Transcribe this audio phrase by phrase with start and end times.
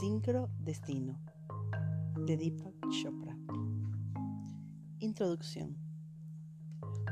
[0.00, 1.20] Sincro Destino
[2.24, 3.36] de Deepak Chopra.
[4.98, 5.76] Introducción.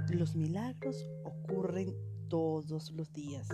[0.08, 1.94] Los milagros ocurren
[2.30, 3.46] todos los días,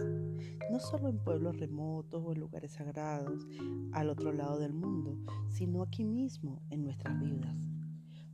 [0.70, 3.44] no solo en pueblos remotos o en lugares sagrados
[3.92, 5.18] al otro lado del mundo,
[5.50, 7.56] sino aquí mismo en nuestras vidas.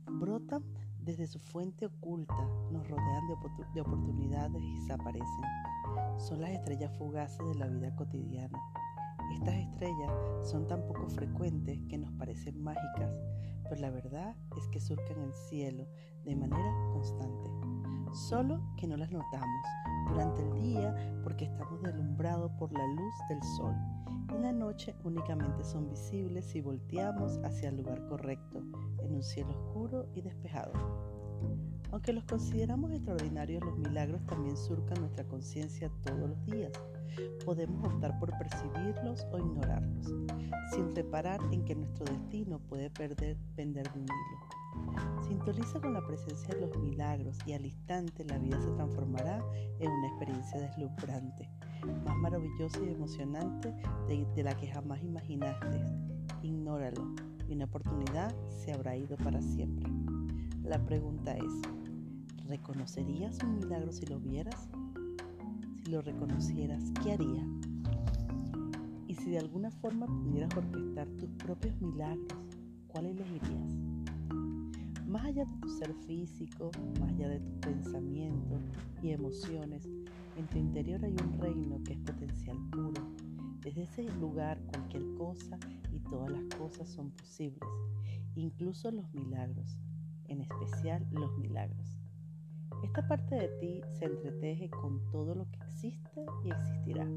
[0.05, 0.63] Brotan
[0.99, 5.45] desde su fuente oculta, nos rodean de, de oportunidades y desaparecen.
[6.19, 8.59] Son las estrellas fugaces de la vida cotidiana
[9.31, 10.11] estas estrellas
[10.43, 13.19] son tan poco frecuentes que nos parecen mágicas,
[13.63, 15.87] pero la verdad es que surcan el cielo
[16.23, 17.49] de manera constante,
[18.13, 19.65] solo que no las notamos
[20.09, 23.75] durante el día porque estamos deslumbrados por la luz del sol.
[24.29, 28.61] En la noche únicamente son visibles si volteamos hacia el lugar correcto,
[29.03, 30.73] en un cielo oscuro y despejado.
[31.91, 36.71] Aunque los consideramos extraordinarios, los milagros también surcan nuestra conciencia todos los días
[37.45, 40.05] podemos optar por percibirlos o ignorarlos,
[40.73, 45.21] sin reparar en que nuestro destino puede perder, pender de un hilo.
[45.27, 49.43] Sintoniza con la presencia de los milagros y al instante la vida se transformará
[49.79, 51.49] en una experiencia deslumbrante,
[52.05, 53.73] más maravillosa y emocionante
[54.07, 55.83] de, de la que jamás imaginaste.
[56.41, 57.13] Ignóralo
[57.47, 59.91] y una oportunidad se habrá ido para siempre.
[60.63, 61.53] La pregunta es,
[62.47, 64.69] ¿reconocerías un milagro si lo vieras?
[65.91, 67.45] Lo reconocieras, ¿qué haría?
[69.07, 72.39] Y si de alguna forma pudieras orquestar tus propios milagros,
[72.87, 73.73] ¿cuál elegirías?
[75.05, 78.61] Más allá de tu ser físico, más allá de tus pensamientos
[79.03, 79.85] y emociones,
[80.37, 83.11] en tu interior hay un reino que es potencial puro.
[83.59, 85.59] Desde ese lugar cualquier cosa
[85.91, 87.67] y todas las cosas son posibles,
[88.35, 89.77] incluso los milagros,
[90.29, 91.97] en especial los milagros.
[92.81, 97.07] Esta parte de ti se entreteje con todo lo que existe y existirá.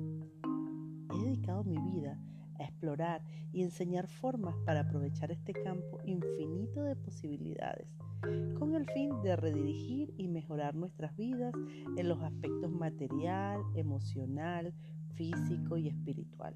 [1.12, 2.18] He dedicado mi vida
[2.58, 7.88] a explorar y enseñar formas para aprovechar este campo infinito de posibilidades,
[8.58, 11.54] con el fin de redirigir y mejorar nuestras vidas
[11.96, 14.72] en los aspectos material, emocional,
[15.14, 16.54] físico y espiritual.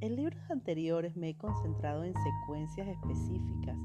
[0.00, 3.78] En libros anteriores me he concentrado en secuencias específicas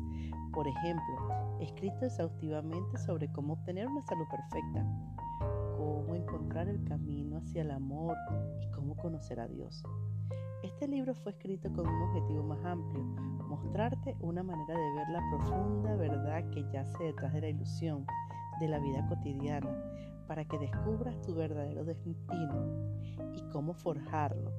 [0.58, 4.84] por ejemplo, escrito exhaustivamente sobre cómo obtener una salud perfecta,
[6.18, 8.16] encontrar el camino hacia el amor
[8.62, 9.84] y cómo conocer a Dios.
[10.64, 13.04] Este libro fue escrito con un objetivo más amplio,
[13.48, 18.06] mostrarte una manera de ver la profunda verdad que yace detrás de la ilusión
[18.60, 19.70] de la vida cotidiana,
[20.28, 22.20] para que descubras tu verdadero destino
[23.36, 24.52] y cómo forjarlo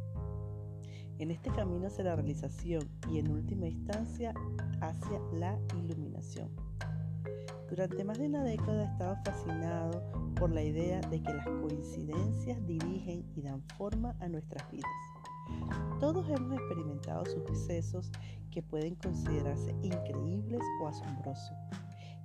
[1.18, 4.32] en este camino hacia la realización y en última instancia
[4.80, 6.48] hacia la iluminación.
[7.68, 10.02] Durante más de una década he estado fascinado
[10.36, 14.90] por la idea de que las coincidencias dirigen y dan forma a nuestras vidas.
[16.00, 18.10] Todos hemos experimentado sucesos
[18.50, 21.56] que pueden considerarse increíbles o asombrosos.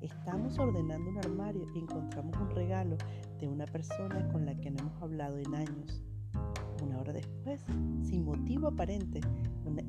[0.01, 2.97] Estamos ordenando un armario y encontramos un regalo
[3.39, 6.03] de una persona con la que no hemos hablado en años
[6.83, 7.61] una hora después,
[8.01, 9.21] sin motivo aparente,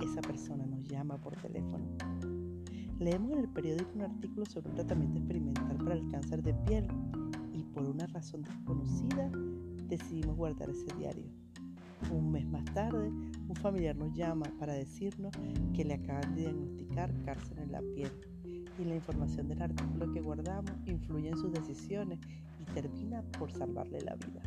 [0.00, 1.84] esa persona nos llama por teléfono.
[2.98, 6.86] Leemos en el periódico un artículo sobre un tratamiento experimental para el cáncer de piel
[7.52, 9.30] y por una razón desconocida
[9.88, 11.24] decidimos guardar ese diario.
[12.12, 15.32] Un mes más tarde, un familiar nos llama para decirnos
[15.74, 18.12] que le acaban de diagnosticar cáncer en la piel
[18.78, 22.20] y la información del artículo que guardamos influye en sus decisiones
[22.60, 24.42] y termina por salvarle la vida.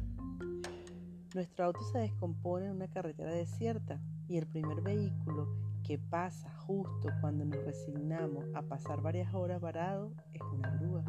[1.36, 7.08] Nuestro auto se descompone en una carretera desierta y el primer vehículo que pasa justo
[7.22, 11.06] cuando nos resignamos a pasar varias horas varados es una grúa.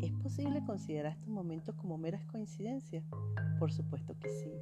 [0.00, 3.04] ¿Es posible considerar estos momentos como meras coincidencias?
[3.58, 4.52] Por supuesto que sí,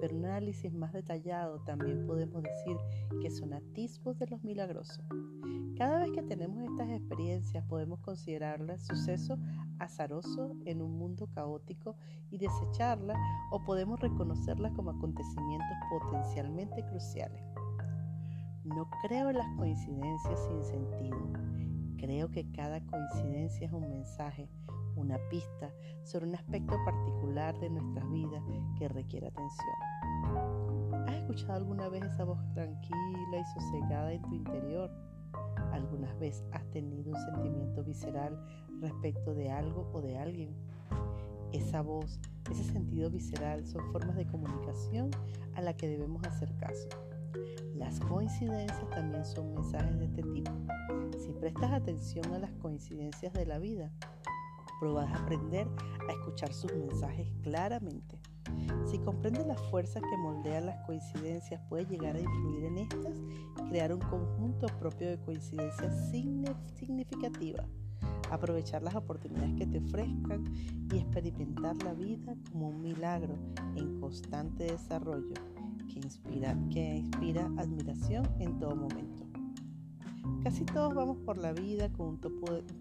[0.00, 2.76] pero un análisis más detallado también podemos decir
[3.20, 5.04] que son atisbos de los milagrosos.
[5.76, 9.40] Cada vez que tenemos estas experiencias podemos considerarlas sucesos
[9.80, 11.96] azarosos en un mundo caótico
[12.30, 13.18] y desecharlas
[13.50, 17.42] o podemos reconocerlas como acontecimientos potencialmente cruciales.
[18.64, 21.18] No creo en las coincidencias sin sentido.
[21.98, 24.48] Creo que cada coincidencia es un mensaje,
[24.96, 25.70] una pista
[26.02, 28.42] sobre un aspecto particular de nuestras vidas
[28.78, 31.04] que requiere atención.
[31.06, 34.90] ¿Has escuchado alguna vez esa voz tranquila y sosegada en tu interior?
[35.70, 38.42] ¿Algunas veces has tenido un sentimiento visceral
[38.80, 40.54] respecto de algo o de alguien?
[41.52, 42.18] Esa voz,
[42.50, 45.10] ese sentido visceral son formas de comunicación
[45.54, 46.88] a la que debemos hacer caso.
[47.74, 50.52] Las coincidencias también son mensajes de este tipo.
[51.18, 53.90] Si prestas atención a las coincidencias de la vida,
[54.80, 55.66] pruebas aprender
[56.08, 58.18] a escuchar sus mensajes claramente.
[58.86, 63.18] Si comprendes las fuerzas que moldean las coincidencias, puedes llegar a influir en estas
[63.58, 67.66] y crear un conjunto propio de coincidencias significativas.
[68.30, 70.44] Aprovechar las oportunidades que te ofrezcan
[70.92, 73.36] y experimentar la vida como un milagro
[73.76, 75.34] en constante desarrollo
[75.86, 79.24] que inspira, que inspira admiración en todo momento.
[80.42, 82.18] Casi todos vamos por la vida con un,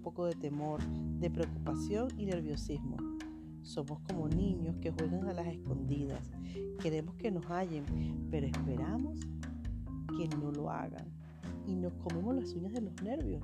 [0.04, 0.82] poco de temor,
[1.20, 2.98] de preocupación y nerviosismo
[3.64, 6.30] somos como niños que juegan a las escondidas.
[6.82, 7.86] Queremos que nos hallen,
[8.30, 9.20] pero esperamos
[10.18, 11.06] que no lo hagan.
[11.66, 13.42] Y nos comemos las uñas de los nervios.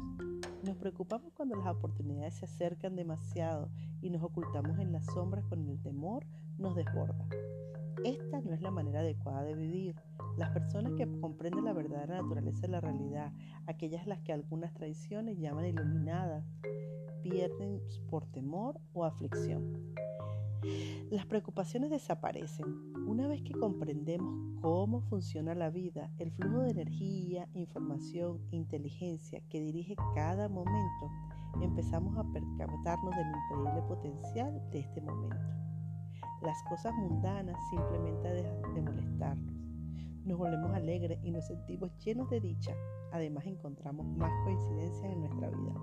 [0.63, 3.69] Nos preocupamos cuando las oportunidades se acercan demasiado
[4.01, 6.25] y nos ocultamos en las sombras cuando el temor
[6.57, 7.25] nos desborda.
[8.03, 9.95] Esta no es la manera adecuada de vivir.
[10.37, 13.33] Las personas que comprenden la verdadera naturaleza de la realidad,
[13.67, 16.45] aquellas las que algunas tradiciones llaman iluminadas,
[17.21, 19.93] pierden por temor o aflicción.
[21.09, 22.65] Las preocupaciones desaparecen.
[23.07, 29.61] Una vez que comprendemos cómo funciona la vida, el flujo de energía, información, inteligencia que
[29.61, 31.09] dirige cada momento,
[31.61, 35.68] empezamos a percatarnos del increíble potencial de este momento.
[36.41, 39.53] Las cosas mundanas simplemente dejan de molestarnos.
[40.23, 42.73] Nos volvemos alegres y nos sentimos llenos de dicha.
[43.11, 45.73] Además encontramos más coincidencias en nuestra vida.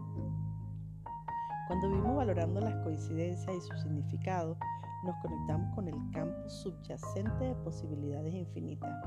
[1.66, 4.56] Cuando vivimos valorando las coincidencias y su significado,
[5.04, 9.04] nos conectamos con el campo subyacente de posibilidades infinitas.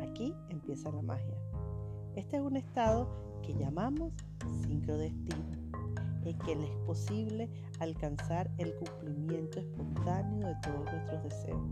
[0.00, 1.36] Aquí empieza la magia.
[2.16, 3.08] Este es un estado
[3.42, 4.12] que llamamos
[4.62, 5.61] sincrodestino,
[6.24, 7.48] en que es posible
[7.80, 11.62] alcanzar el cumplimiento espontáneo de todos nuestros deseos.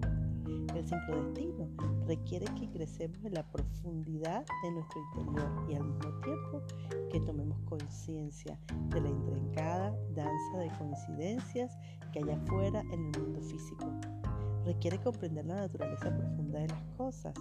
[0.75, 1.69] El sincrodestino
[2.07, 6.63] requiere que ingresemos en la profundidad de nuestro interior y al mismo tiempo
[7.11, 8.59] que tomemos conciencia
[8.89, 11.77] de la intrincada danza de coincidencias
[12.13, 13.87] que hay afuera en el mundo físico.
[14.65, 17.35] Requiere comprender la naturaleza profunda de las cosas,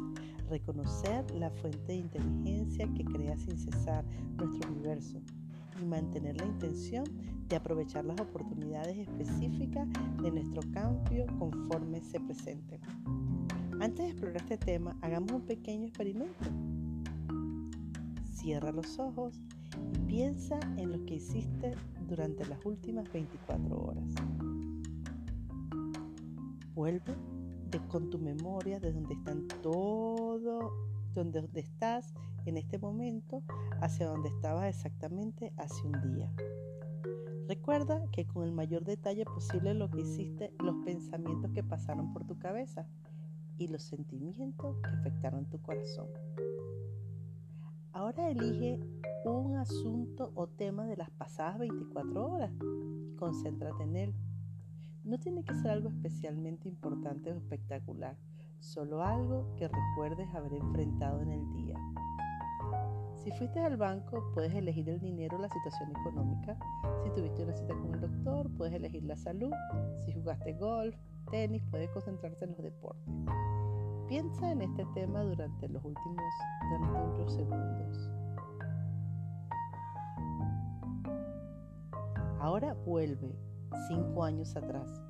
[0.49, 4.05] reconocer la fuente de inteligencia que crea sin cesar
[4.37, 5.21] nuestro universo
[5.81, 7.03] y mantener la intención
[7.47, 9.87] de aprovechar las oportunidades específicas
[10.21, 12.79] de nuestro cambio conforme se presenten.
[13.79, 16.45] Antes de explorar este tema, hagamos un pequeño experimento.
[18.33, 19.41] Cierra los ojos
[19.93, 21.75] y piensa en lo que hiciste
[22.07, 24.13] durante las últimas 24 horas.
[26.75, 27.15] Vuelve
[27.87, 30.71] con tu memoria de donde están todo,
[31.13, 32.13] donde estás
[32.49, 33.43] en este momento,
[33.81, 36.31] hacia donde estabas exactamente hace un día.
[37.47, 42.25] Recuerda que con el mayor detalle posible lo que hiciste, los pensamientos que pasaron por
[42.25, 42.87] tu cabeza
[43.57, 46.07] y los sentimientos que afectaron tu corazón.
[47.91, 48.79] Ahora elige
[49.25, 54.13] un asunto o tema de las pasadas 24 horas y concéntrate en él.
[55.03, 58.15] No tiene que ser algo especialmente importante o espectacular,
[58.59, 61.75] solo algo que recuerdes haber enfrentado en el día.
[63.23, 66.57] Si fuiste al banco, puedes elegir el dinero o la situación económica.
[67.03, 69.51] Si tuviste una cita con el doctor, puedes elegir la salud.
[70.05, 70.95] Si jugaste golf,
[71.29, 73.13] tenis, puedes concentrarte en los deportes.
[74.07, 76.23] Piensa en este tema durante los últimos
[76.79, 78.09] unos segundos.
[82.39, 83.35] Ahora vuelve
[83.89, 85.01] cinco años atrás.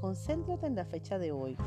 [0.00, 1.58] Concéntrate en la fecha de hoy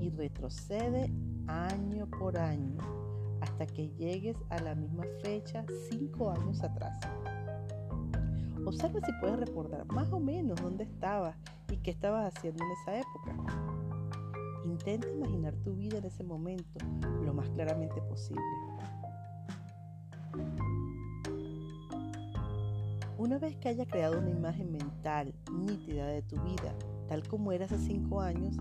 [0.00, 1.10] y retrocede
[1.48, 3.03] año por año
[3.44, 6.98] hasta que llegues a la misma fecha cinco años atrás.
[8.64, 11.36] Observa si puedes recordar más o menos dónde estabas
[11.70, 13.36] y qué estabas haciendo en esa época.
[14.64, 16.78] Intenta imaginar tu vida en ese momento
[17.22, 18.42] lo más claramente posible.
[23.18, 26.74] Una vez que haya creado una imagen mental nítida de tu vida,
[27.08, 28.56] tal como era hace cinco años,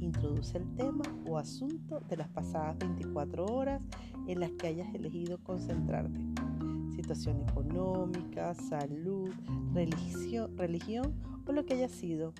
[0.00, 3.80] introduce el tema o asunto de las pasadas 24 horas
[4.26, 6.20] en las que hayas elegido concentrarte.
[6.94, 9.30] Situación económica, salud,
[10.56, 11.14] religión,
[11.46, 12.32] o lo que haya sido.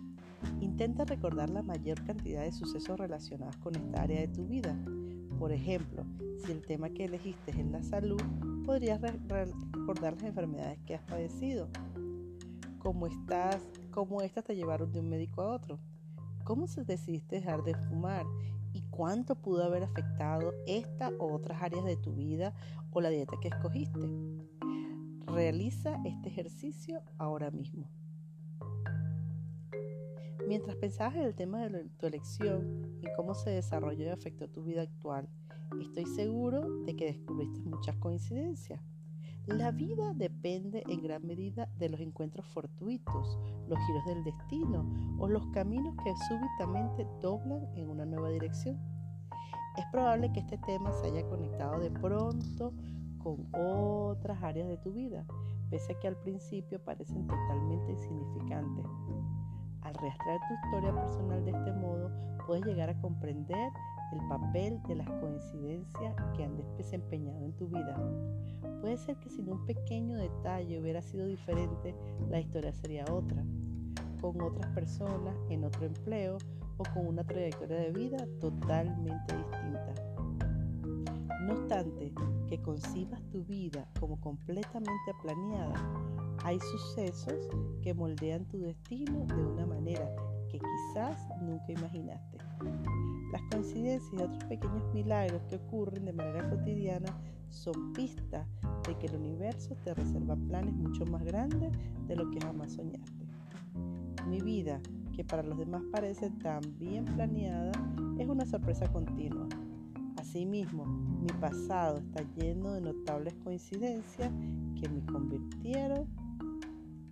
[0.61, 4.77] Intenta recordar la mayor cantidad de sucesos relacionados con esta área de tu vida.
[5.39, 6.05] Por ejemplo,
[6.45, 8.21] si el tema que elegiste es la salud,
[8.65, 11.69] podrías recordar las enfermedades que has padecido,
[12.79, 15.79] cómo estás, cómo estas te llevaron de un médico a otro,
[16.45, 18.25] cómo decidiste dejar de fumar
[18.95, 22.55] cuánto pudo haber afectado esta u otras áreas de tu vida
[22.93, 24.09] o la dieta que escogiste.
[25.27, 27.91] Realiza este ejercicio ahora mismo.
[30.47, 34.63] Mientras pensabas en el tema de tu elección y cómo se desarrolló y afectó tu
[34.63, 35.29] vida actual,
[35.81, 38.81] estoy seguro de que descubriste muchas coincidencias.
[39.47, 44.87] La vida depende en gran medida de los encuentros fortuitos, los giros del destino
[45.19, 48.81] o los caminos que súbitamente doblan en una nueva dirección.
[49.77, 52.73] Es probable que este tema se haya conectado de pronto
[53.19, 55.27] con otras áreas de tu vida,
[55.69, 58.87] pese a que al principio parecen totalmente insignificantes.
[59.83, 62.11] Al rastrear tu historia personal de este modo,
[62.47, 63.73] puedes llegar a comprender
[64.13, 67.97] el papel de las coincidencias que han desempeñado en tu vida.
[68.81, 71.95] Puede ser que sin un pequeño detalle hubiera sido diferente,
[72.29, 73.45] la historia sería otra,
[74.21, 76.39] con otras personas, en otro empleo
[76.77, 79.95] o con una trayectoria de vida totalmente distinta.
[81.43, 82.13] No obstante
[82.49, 85.75] que concibas tu vida como completamente planeada,
[86.43, 87.49] hay sucesos
[87.83, 90.11] que moldean tu destino de una manera
[90.49, 92.54] que quizás nunca imaginaste.
[93.33, 97.13] Las coincidencias y otros pequeños milagros que ocurren de manera cotidiana
[97.51, 98.47] son pistas
[98.87, 101.73] de que el universo te reserva planes mucho más grandes
[102.07, 103.27] de lo que jamás soñaste.
[104.29, 104.81] Mi vida,
[105.15, 107.73] que para los demás parece tan bien planeada,
[108.19, 109.49] es una sorpresa continua.
[110.17, 114.31] Asimismo, mi pasado está lleno de notables coincidencias
[114.81, 116.07] que me convirtieron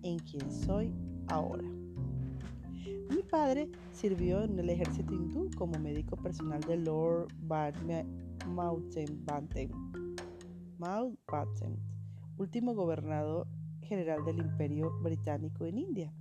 [0.03, 0.93] en quien soy
[1.27, 1.82] ahora.
[3.09, 7.27] Mi padre sirvió en el ejército hindú como médico personal de Lord
[10.77, 11.79] Mountbatten,
[12.37, 13.47] último gobernador
[13.81, 16.13] general del Imperio Británico en India.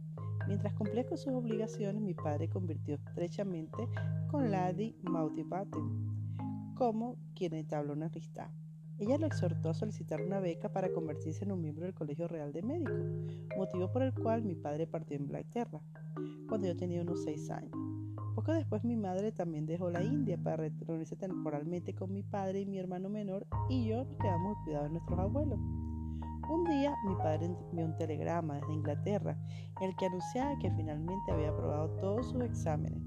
[0.46, 3.88] Mientras cumplía con sus obligaciones, mi padre convirtió estrechamente
[4.30, 6.12] con Lady Mountbatten
[6.74, 8.50] como quien entabló una amistad.
[8.99, 12.52] Ella lo exhortó a solicitar una beca para convertirse en un miembro del Colegio Real
[12.52, 13.04] de Médicos,
[13.56, 15.80] motivo por el cual mi padre partió a Inglaterra
[16.49, 17.72] cuando yo tenía unos 6 años.
[18.34, 22.66] Poco después mi madre también dejó la India para reunirse temporalmente con mi padre y
[22.66, 25.58] mi hermano menor y yo nos quedamos cuidado de nuestros abuelos.
[26.50, 29.38] Un día mi padre envió un telegrama desde Inglaterra
[29.80, 33.02] en el que anunciaba que finalmente había aprobado todos sus exámenes.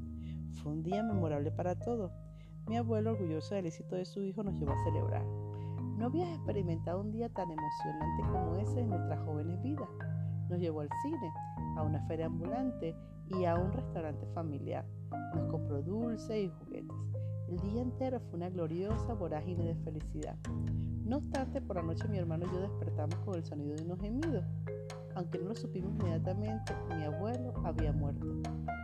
[0.62, 2.12] Fue un día memorable para todos.
[2.68, 5.45] Mi abuelo, orgulloso del éxito de su hijo, nos llevó a celebrar.
[5.98, 9.88] No habías experimentado un día tan emocionante como ese en nuestras jóvenes vidas.
[10.50, 11.32] Nos llevó al cine,
[11.78, 12.96] a una feria ambulante
[13.30, 14.86] y a un restaurante familiar.
[15.34, 16.98] Nos compró dulces y juguetes.
[17.48, 20.36] El día entero fue una gloriosa vorágine de felicidad.
[21.06, 24.02] No obstante, por la noche mi hermano y yo despertamos con el sonido de unos
[24.02, 24.44] gemidos.
[25.16, 28.26] Aunque no lo supimos inmediatamente, mi abuelo había muerto.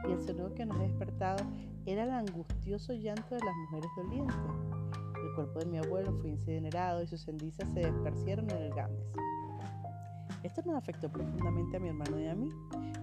[0.07, 1.43] Y el sonido que nos despertado
[1.85, 4.80] era el angustioso llanto de las mujeres dolientes.
[5.41, 9.11] Cuerpo de mi abuelo fue incinerado y sus cenizas se dispersieron en el Ganges.
[10.43, 12.49] Esto nos afectó profundamente a mi hermano y a mí.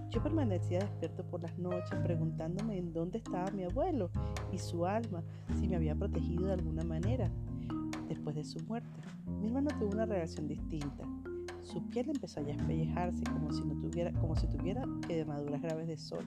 [0.09, 4.09] Yo permanecía despierto por las noches preguntándome en dónde estaba mi abuelo
[4.53, 5.21] y su alma,
[5.59, 7.29] si me había protegido de alguna manera
[8.07, 9.01] después de su muerte.
[9.27, 11.03] Mi hermano tuvo una reacción distinta.
[11.61, 15.97] Su piel empezó a espellejarse como si, no tuviera, como si tuviera quemaduras graves de
[15.97, 16.25] sol.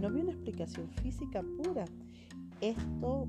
[0.00, 1.84] No había una explicación física pura.
[2.62, 3.26] Esto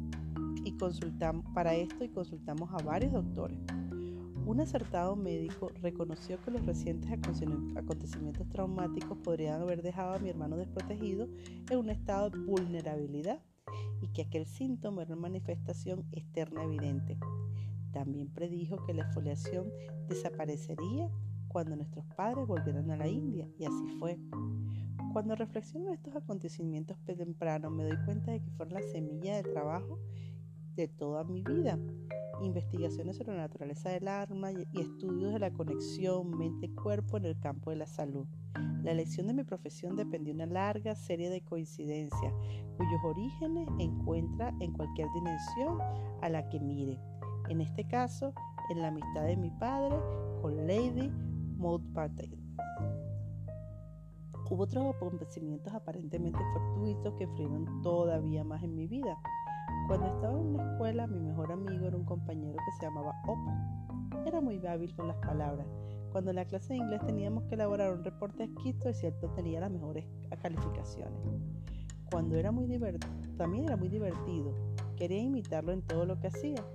[0.78, 3.58] consultamos, para esto y consultamos a varios doctores.
[4.46, 10.58] Un acertado médico reconoció que los recientes acontecimientos traumáticos podrían haber dejado a mi hermano
[10.58, 11.28] desprotegido
[11.70, 13.42] en un estado de vulnerabilidad
[14.02, 17.18] y que aquel síntoma era una manifestación externa evidente.
[17.92, 19.72] También predijo que la exfoliación
[20.08, 21.10] desaparecería
[21.48, 24.20] cuando nuestros padres volvieran a la India, y así fue.
[25.14, 29.44] Cuando reflexiono en estos acontecimientos tempranos, me doy cuenta de que fueron la semilla de
[29.44, 29.98] trabajo
[30.76, 31.80] de toda mi vida
[32.42, 37.70] investigaciones sobre la naturaleza del alma y estudios de la conexión mente-cuerpo en el campo
[37.70, 38.28] de la salud.
[38.84, 42.34] La elección de mi profesión dependió de una larga serie de coincidencias
[42.78, 45.80] cuyos orígenes encuentra en cualquier dimensión
[46.22, 47.00] a la que mire.
[47.50, 48.34] En este caso,
[48.70, 49.96] en la amistad de mi padre
[50.42, 51.10] con Lady
[51.58, 52.46] Mountbatten.
[54.50, 59.18] Hubo otros acontecimientos aparentemente fortuitos que influyeron todavía más en mi vida.
[59.88, 63.54] Cuando estaba en la escuela, mi mejor amigo era un compañero que se llamaba Oppo.
[64.26, 65.68] Era muy hábil con las palabras.
[66.12, 69.60] Cuando en la clase de inglés teníamos que elaborar un reporte escrito, es cierto, tenía
[69.60, 70.06] las mejores
[70.42, 71.20] calificaciones.
[72.10, 74.56] Cuando era muy divertido, también era muy divertido.
[74.96, 76.66] Quería imitarlo en todo lo que hacía.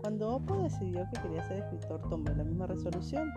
[0.00, 3.32] Cuando Oppo decidió que quería ser escritor, tomé la misma resolución.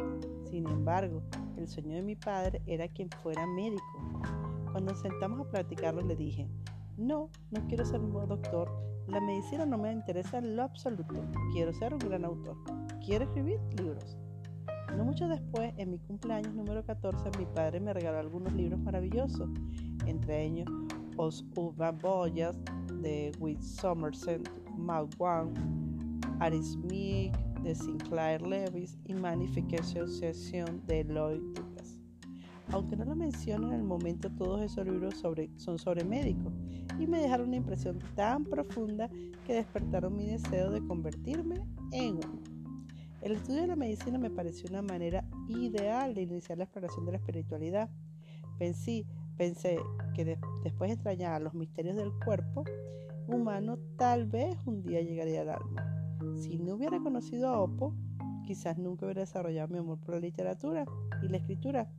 [0.50, 1.22] Sin embargo,
[1.56, 3.84] el sueño de mi padre era que fuera médico.
[4.72, 6.48] Cuando sentamos a platicarlo, le dije,
[7.00, 8.70] no, no quiero ser un doctor,
[9.08, 11.16] la medicina no me interesa en lo absoluto.
[11.54, 12.58] Quiero ser un gran autor.
[13.04, 14.18] Quiero escribir libros.
[14.96, 19.50] No mucho después, en mi cumpleaños número 14, mi padre me regaló algunos libros maravillosos,
[20.06, 20.68] entre ellos
[21.16, 22.58] Os Urban Boyas
[23.02, 25.54] de Will Somerset, Mark Wang,
[26.40, 32.00] Aris Smith, de Sinclair Lewis y Association de Lloyd Lucas.
[32.72, 35.16] Aunque no lo menciono en el momento, todos esos libros
[35.58, 36.54] son sobre médicos
[37.00, 39.10] y me dejaron una impresión tan profunda
[39.46, 41.56] que despertaron mi deseo de convertirme
[41.92, 42.42] en uno.
[43.22, 47.14] El estudio de la medicina me pareció una manera ideal de iniciar la exploración de
[47.14, 47.90] la espiritualidad.
[48.58, 49.06] Pensé,
[49.38, 49.78] pensé
[50.14, 52.64] que después de extrañar los misterios del cuerpo
[53.28, 55.86] humano, tal vez un día llegaría al alma.
[56.36, 57.94] Si no hubiera conocido a Oppo,
[58.46, 60.86] quizás nunca hubiera desarrollado mi amor por la literatura
[61.22, 61.90] y la escritura.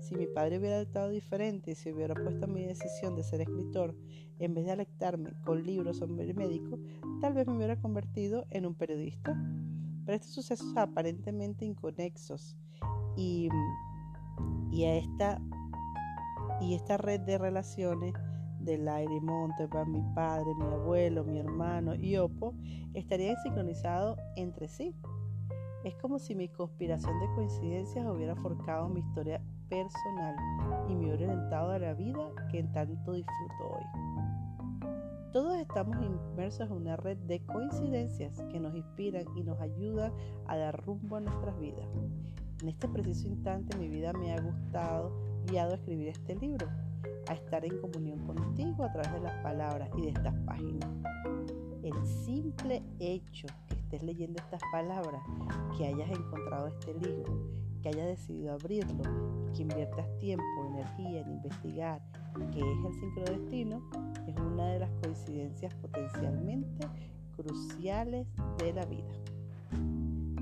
[0.00, 3.94] Si mi padre hubiera estado diferente y se hubiera puesto mi decisión de ser escritor
[4.38, 6.78] en vez de alectarme con libros sobre médico,
[7.20, 9.36] tal vez me hubiera convertido en un periodista.
[10.04, 12.56] Pero estos sucesos aparentemente inconexos
[13.16, 13.48] y,
[14.70, 15.40] y, esta,
[16.60, 18.14] y esta red de relaciones
[18.60, 19.20] del aire
[19.70, 22.54] para mi padre, mi abuelo, mi hermano y Opo
[22.94, 24.94] estarían sincronizados entre sí.
[25.84, 30.36] Es como si mi conspiración de coincidencias hubiera forjado mi historia personal
[30.88, 33.84] y me hubiera orientado a la vida que tanto disfruto hoy.
[35.32, 40.12] Todos estamos inmersos en una red de coincidencias que nos inspiran y nos ayudan
[40.46, 41.86] a dar rumbo a nuestras vidas.
[42.62, 45.12] En este preciso instante mi vida me ha gustado
[45.46, 46.66] guiado a escribir este libro,
[47.28, 50.88] a estar en comunión contigo a través de las palabras y de estas páginas.
[51.82, 55.22] El simple hecho que estés leyendo estas palabras,
[55.76, 57.32] que hayas encontrado este libro,
[57.82, 59.02] que hayas decidido abrirlo,
[59.54, 62.02] que inviertas tiempo, energía en investigar
[62.52, 63.82] qué es el sincrodestino,
[64.26, 66.86] es una de las coincidencias potencialmente
[67.36, 68.26] cruciales
[68.58, 69.12] de la vida.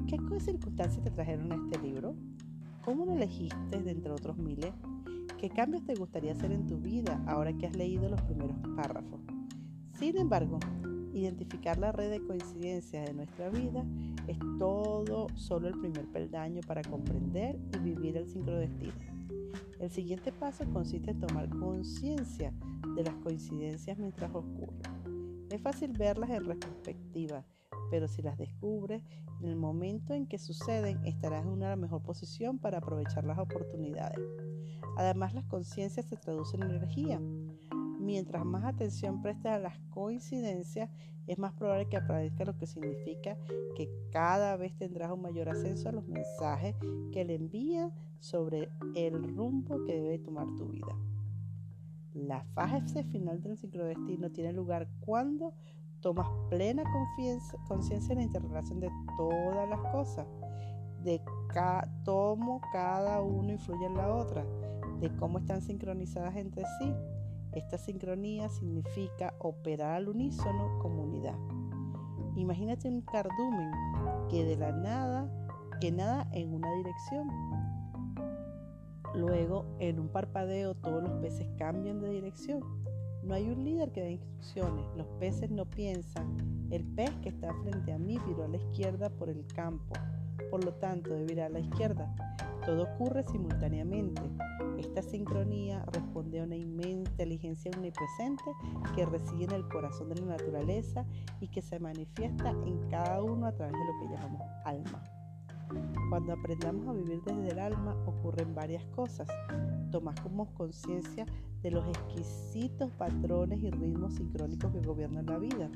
[0.07, 2.14] ¿Qué circunstancias te trajeron a este libro?
[2.85, 4.73] ¿Cómo lo elegiste de entre otros miles?
[5.38, 9.21] ¿Qué cambios te gustaría hacer en tu vida ahora que has leído los primeros párrafos?
[9.93, 10.59] Sin embargo,
[11.20, 13.85] identificar la red de coincidencias de nuestra vida
[14.26, 18.94] es todo solo el primer peldaño para comprender y vivir el sincrodestino.
[19.78, 22.52] El siguiente paso consiste en tomar conciencia
[22.94, 25.46] de las coincidencias mientras ocurren.
[25.50, 27.44] Es fácil verlas en retrospectiva,
[27.91, 29.02] pero si las descubres,
[29.41, 34.19] en el momento en que suceden estarás en una mejor posición para aprovechar las oportunidades.
[34.97, 37.21] Además, las conciencias se traducen en energía.
[38.06, 40.88] Mientras más atención prestes a las coincidencias,
[41.26, 43.36] es más probable que aparezca lo que significa
[43.75, 46.76] que cada vez tendrás un mayor ascenso a los mensajes
[47.12, 50.97] que le envían sobre el rumbo que debe tomar tu vida.
[52.14, 55.52] La fase final del sincrodestino tiene lugar cuando
[55.99, 56.84] tomas plena
[57.66, 60.28] conciencia en la interrelación de todas las cosas,
[61.02, 61.21] de
[62.04, 64.47] cómo cada uno influye en la otra,
[65.00, 66.95] de cómo están sincronizadas entre sí.
[67.56, 71.38] Esta sincronía significa operar al unísono como unidad.
[72.36, 73.71] Imagínate un cardumen
[74.28, 75.26] que de la nada,
[75.80, 77.30] que nada en una dirección.
[79.14, 82.60] Luego, en un parpadeo, todos los peces cambian de dirección.
[83.23, 84.84] No hay un líder que dé instrucciones.
[84.95, 86.69] Los peces no piensan.
[86.71, 89.95] El pez que está frente a mí viró a la izquierda por el campo.
[90.50, 92.14] Por lo tanto, debe ir a la izquierda.
[92.66, 94.21] Todo ocurre simultáneamente.
[94.78, 98.45] Esta sincronía responde a una inmensa inteligencia omnipresente
[98.95, 101.06] que reside en el corazón de la naturaleza
[101.41, 105.02] y que se manifiesta en cada uno a través de lo que llamamos alma.
[106.10, 109.28] Cuando aprendamos a vivir desde el alma ocurren varias cosas.
[109.91, 111.26] Tomas como conciencia
[111.62, 115.71] de los exquisitos patrones y ritmos sincrónicos que gobiernan la vida.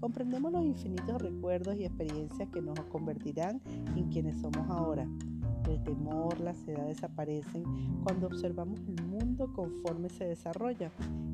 [0.00, 3.60] Comprendemos los infinitos recuerdos y experiencias que nos convertirán
[3.96, 5.06] en quienes somos ahora
[5.68, 7.64] el temor, la ansiedad desaparecen
[8.02, 10.90] cuando observamos el mundo conforme se desarrolla.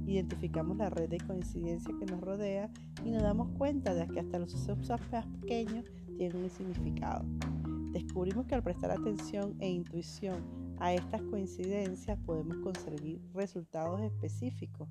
[0.06, 2.70] Identificamos la red de coincidencia que nos rodea
[3.04, 5.84] y nos damos cuenta de que hasta los sucesos más pequeños
[6.16, 7.24] tienen un significado.
[7.92, 14.88] Descubrimos que al prestar atención e intuición a estas coincidencias podemos conseguir resultados específicos.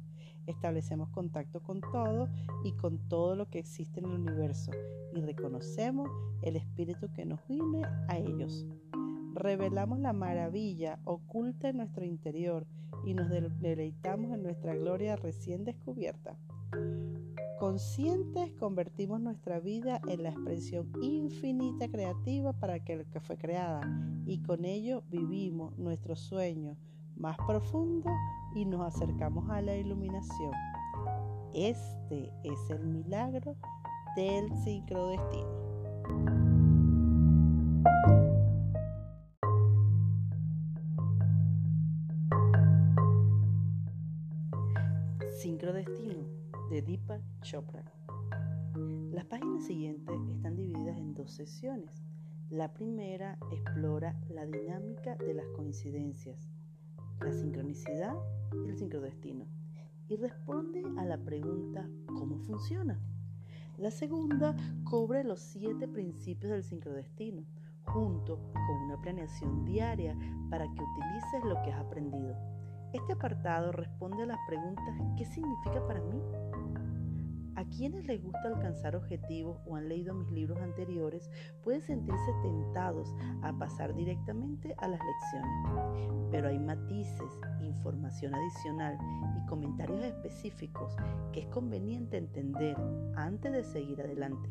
[0.48, 2.30] Establecemos contacto con todo
[2.64, 4.72] y con todo lo que existe en el universo
[5.14, 6.10] y reconocemos
[6.42, 8.66] el espíritu que nos une a ellos
[9.34, 12.66] revelamos la maravilla oculta en nuestro interior
[13.06, 16.38] y nos deleitamos en nuestra gloria recién descubierta.
[17.60, 23.82] Conscientes convertimos nuestra vida en la expresión infinita creativa para que que fue creada
[24.26, 26.76] y con ello vivimos nuestro sueño
[27.16, 28.10] más profundo
[28.56, 30.54] y nos acercamos a la iluminación.
[31.54, 33.56] Este es el milagro
[34.16, 35.62] del sincrodestino.
[46.72, 47.84] De Deepak Chopra.
[49.12, 52.06] Las páginas siguientes están divididas en dos sesiones.
[52.50, 56.50] La primera explora la dinámica de las coincidencias,
[57.20, 58.16] la sincronicidad
[58.66, 59.48] y el sincrodestino
[60.08, 62.98] y responde a la pregunta ¿cómo funciona?
[63.78, 64.56] La segunda
[64.90, 67.44] cubre los siete principios del sincrodestino
[67.84, 70.18] junto con una planeación diaria
[70.50, 72.34] para que utilices lo que has aprendido.
[72.94, 76.22] Este apartado responde a las preguntas ¿qué significa para mí?
[77.62, 81.30] A quienes les gusta alcanzar objetivos o han leído mis libros anteriores
[81.64, 88.98] pueden sentirse tentados a pasar directamente a las lecciones, pero hay matices, información adicional
[89.38, 90.96] y comentarios específicos
[91.32, 92.76] que es conveniente entender
[93.16, 94.50] antes de seguir adelante.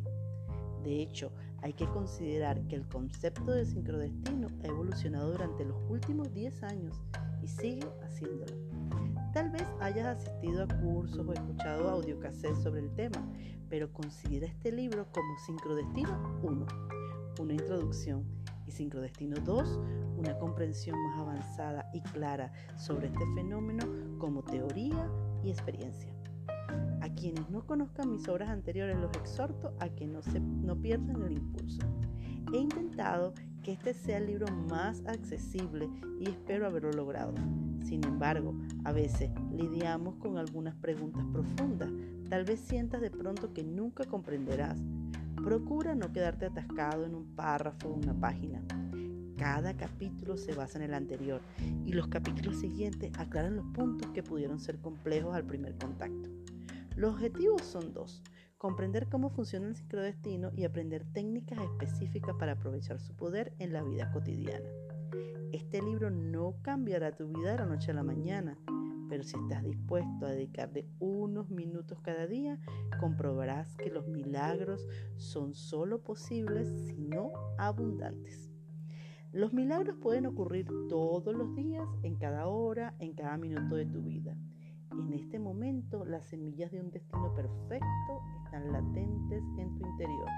[0.84, 6.32] De hecho, hay que considerar que el concepto de sincrodestino ha evolucionado durante los últimos
[6.32, 7.02] 10 años
[7.42, 8.69] y sigue haciéndolo.
[9.32, 13.24] Tal vez hayas asistido a cursos o escuchado audiocassettes sobre el tema,
[13.68, 16.66] pero considera este libro como Sincrodestino 1,
[17.38, 18.24] una introducción,
[18.66, 19.78] y Sincrodestino 2,
[20.16, 23.84] una comprensión más avanzada y clara sobre este fenómeno
[24.18, 25.08] como teoría
[25.44, 26.12] y experiencia.
[27.00, 31.22] A quienes no conozcan mis obras anteriores los exhorto a que no, se, no pierdan
[31.22, 31.80] el impulso.
[32.52, 33.32] He intentado
[33.62, 37.34] que este sea el libro más accesible y espero haberlo logrado.
[37.84, 41.90] Sin embargo, a veces lidiamos con algunas preguntas profundas.
[42.28, 44.78] Tal vez sientas de pronto que nunca comprenderás.
[45.36, 48.62] Procura no quedarte atascado en un párrafo o una página.
[49.36, 51.40] Cada capítulo se basa en el anterior
[51.86, 56.28] y los capítulos siguientes aclaran los puntos que pudieron ser complejos al primer contacto.
[56.94, 58.22] Los objetivos son dos,
[58.60, 63.82] comprender cómo funciona el sincrodestino y aprender técnicas específicas para aprovechar su poder en la
[63.82, 64.68] vida cotidiana.
[65.50, 68.58] Este libro no cambiará tu vida de la noche a la mañana,
[69.08, 72.60] pero si estás dispuesto a dedicarle unos minutos cada día,
[73.00, 78.50] comprobarás que los milagros son solo posibles, sino abundantes.
[79.32, 84.02] Los milagros pueden ocurrir todos los días, en cada hora, en cada minuto de tu
[84.02, 84.36] vida.
[84.92, 90.28] En este momento, las semillas de un destino perfecto están latentes en tu interior.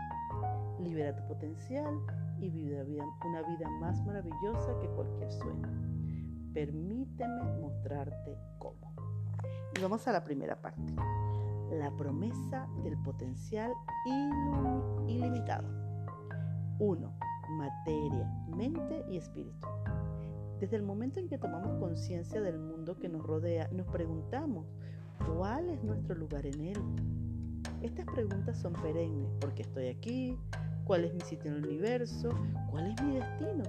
[0.81, 1.99] Libera tu potencial
[2.39, 2.83] y vive
[3.25, 5.69] una vida más maravillosa que cualquier sueño.
[6.53, 8.93] Permíteme mostrarte cómo.
[9.77, 10.95] Y vamos a la primera parte.
[11.71, 13.73] La promesa del potencial
[15.07, 15.67] ilimitado.
[16.79, 17.13] 1.
[17.57, 19.67] Materia, mente y espíritu.
[20.63, 24.65] Desde el momento en que tomamos conciencia del mundo que nos rodea, nos preguntamos,
[25.35, 26.77] ¿cuál es nuestro lugar en él?
[27.81, 30.39] Estas preguntas son perennes, ¿por qué estoy aquí?
[30.85, 32.29] ¿Cuál es mi sitio en el universo?
[32.71, 33.65] ¿Cuál es mi destino?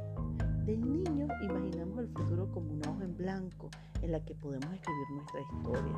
[0.67, 3.71] De niño imaginamos el futuro como una hoja en blanco
[4.03, 5.97] en la que podemos escribir nuestra historia.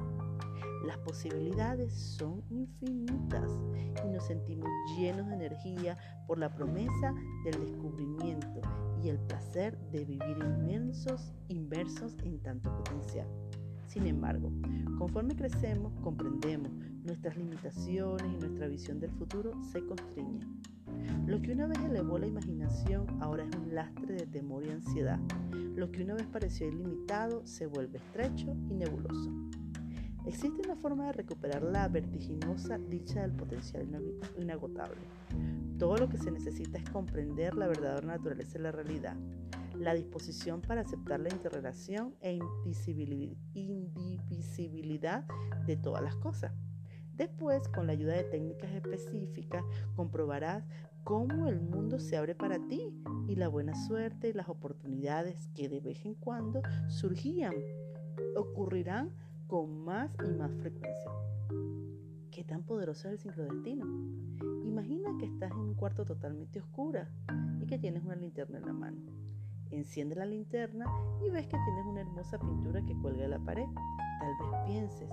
[0.85, 3.51] Las posibilidades son infinitas
[4.01, 8.61] y nos sentimos llenos de energía por la promesa del descubrimiento
[9.05, 13.27] y el placer de vivir inmensos, inversos en tanto potencial.
[13.85, 14.51] Sin embargo,
[14.97, 16.71] conforme crecemos, comprendemos
[17.03, 20.41] nuestras limitaciones y nuestra visión del futuro se constriñe.
[21.27, 25.19] Lo que una vez elevó la imaginación ahora es un lastre de temor y ansiedad.
[25.75, 29.31] Lo que una vez pareció ilimitado se vuelve estrecho y nebuloso.
[30.25, 33.87] Existe una forma de recuperar la vertiginosa dicha del potencial
[34.39, 34.97] inagotable.
[35.77, 39.17] Todo lo que se necesita es comprender la verdadera naturaleza de la realidad,
[39.77, 42.39] la disposición para aceptar la interrelación e
[43.53, 45.25] indivisibilidad
[45.65, 46.53] de todas las cosas.
[47.17, 49.63] Después, con la ayuda de técnicas específicas,
[49.95, 50.65] comprobarás
[51.03, 52.93] cómo el mundo se abre para ti
[53.27, 57.53] y la buena suerte y las oportunidades que de vez en cuando surgían
[58.35, 59.11] ocurrirán
[59.47, 61.11] con más y más frecuencia.
[62.31, 63.85] ¿Qué tan poderoso es el sincrodestino?
[64.75, 66.99] Imagina que estás en un cuarto totalmente oscuro
[67.61, 68.97] y que tienes una linterna en la mano.
[69.71, 70.85] Enciende la linterna
[71.25, 73.67] y ves que tienes una hermosa pintura que cuelga de la pared.
[74.19, 75.09] Tal vez pienses,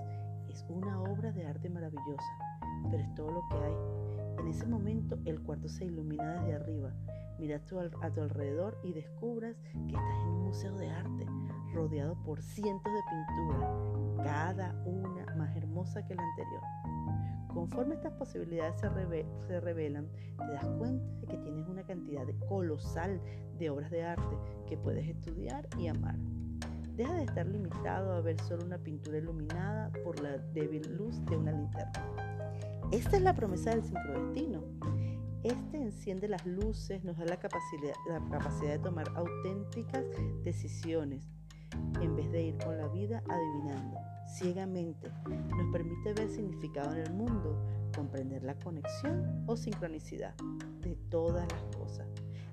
[0.48, 2.58] es una obra de arte maravillosa,
[2.90, 4.40] pero es todo lo que hay.
[4.40, 6.92] En ese momento el cuarto se ilumina desde arriba.
[7.38, 9.54] Mira a tu alrededor y descubras
[9.86, 11.24] que estás en un museo de arte,
[11.72, 16.62] rodeado por cientos de pinturas, cada una más hermosa que la anterior.
[17.54, 23.20] Conforme estas posibilidades se, revelan, te das cuenta de que tienes una cantidad de colosal
[23.58, 24.36] de obras de arte
[24.66, 26.16] que puedes estudiar y amar.
[26.96, 31.36] Deja de estar limitado a ver solo una pintura iluminada por la débil luz de
[31.36, 31.92] una linterna.
[32.90, 34.62] Esta es la promesa del sincrodestino.
[35.42, 40.04] Este enciende las luces, nos da la capacidad de tomar auténticas
[40.44, 41.22] decisiones
[42.00, 44.11] en vez de ir con la vida adivinando.
[44.32, 47.56] Ciegamente, nos permite ver significado en el mundo,
[47.94, 50.34] comprender la conexión o sincronicidad
[50.80, 52.06] de todas las cosas,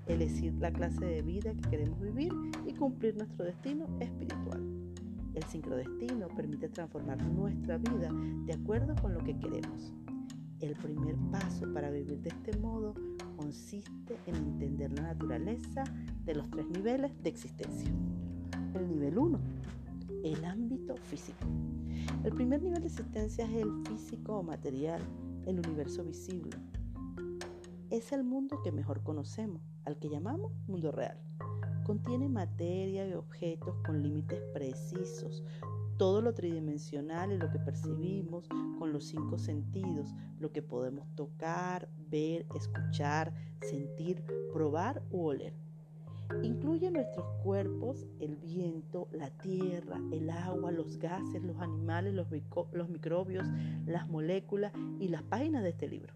[0.07, 2.33] elegir la clase de vida que queremos vivir
[2.65, 4.61] y cumplir nuestro destino espiritual.
[5.33, 8.11] El sincrodestino permite transformar nuestra vida
[8.45, 9.93] de acuerdo con lo que queremos.
[10.59, 12.93] El primer paso para vivir de este modo
[13.37, 15.85] consiste en entender la naturaleza
[16.25, 17.89] de los tres niveles de existencia.
[18.73, 19.39] El nivel 1,
[20.23, 21.45] el ámbito físico.
[22.23, 25.01] El primer nivel de existencia es el físico o material,
[25.45, 26.57] el universo visible.
[27.89, 31.17] Es el mundo que mejor conocemos, al que llamamos mundo real.
[31.83, 35.43] Contiene materia y objetos con límites precisos,
[35.97, 41.89] todo lo tridimensional y lo que percibimos con los cinco sentidos, lo que podemos tocar,
[42.09, 45.68] ver, escuchar, sentir, probar u oler.
[46.43, 52.29] Incluye nuestros cuerpos, el viento, la tierra, el agua, los gases, los animales, los,
[52.89, 53.45] microbios,
[53.85, 56.13] las moléculas y las páginas de este libro.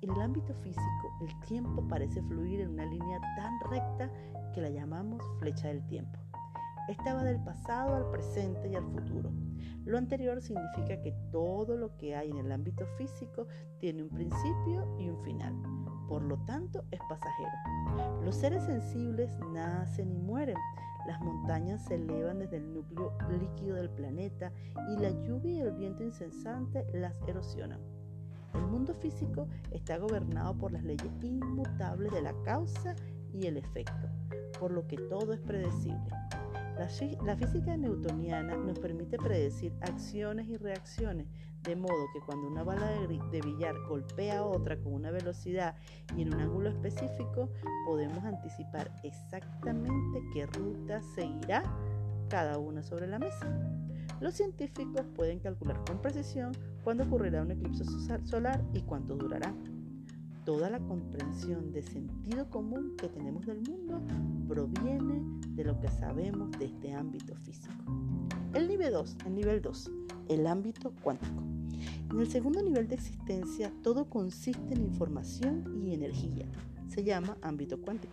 [0.00, 4.10] En el ámbito físico, el tiempo parece fluir en una línea tan recta
[4.54, 6.18] que la llamamos flecha del tiempo.
[6.88, 9.30] Esta va del pasado al presente y al futuro.
[9.84, 13.46] Lo anterior significa que todo lo que hay en el ámbito físico
[13.78, 15.54] tiene un principio y un final.
[16.12, 18.20] Por lo tanto, es pasajero.
[18.22, 20.58] Los seres sensibles nacen y mueren.
[21.06, 24.52] Las montañas se elevan desde el núcleo líquido del planeta
[24.90, 27.80] y la lluvia y el viento incesante las erosionan.
[28.52, 32.94] El mundo físico está gobernado por las leyes inmutables de la causa
[33.32, 34.10] y el efecto,
[34.60, 36.10] por lo que todo es predecible.
[37.24, 41.28] La, física newtoniana nos permite predecir acciones y reacciones,
[41.64, 45.76] de modo que cuando una bala de, billar golpea a otra con una velocidad
[46.16, 47.48] y en un ángulo específico,
[47.86, 51.62] podemos anticipar exactamente qué ruta seguirá
[52.28, 53.46] cada una sobre la mesa.
[54.20, 57.84] Los científicos pueden calcular con precisión cuándo ocurrirá un eclipse
[58.24, 59.54] solar y cuánto durará.
[60.44, 64.00] Toda la comprensión de sentido común que tenemos del mundo
[64.48, 67.74] proviene de lo que sabemos de este ámbito físico.
[68.54, 69.90] El nivel 2, el nivel 2,
[70.28, 71.51] el ámbito cuántico.
[72.10, 76.46] En el segundo nivel de existencia todo consiste en información y energía.
[76.88, 78.12] Se llama ámbito cuántico.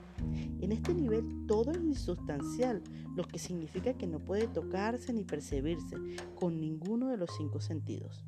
[0.62, 2.82] En este nivel todo es insustancial,
[3.16, 5.98] lo que significa que no puede tocarse ni percibirse
[6.36, 8.24] con ninguno de los cinco sentidos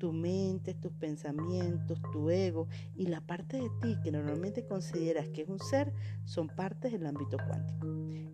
[0.00, 5.42] tu mente, tus pensamientos, tu ego y la parte de ti que normalmente consideras que
[5.42, 5.92] es un ser
[6.24, 7.86] son partes del ámbito cuántico.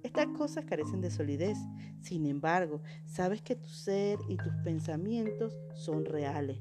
[0.05, 1.59] Estas cosas carecen de solidez,
[2.01, 6.61] sin embargo, sabes que tu ser y tus pensamientos son reales.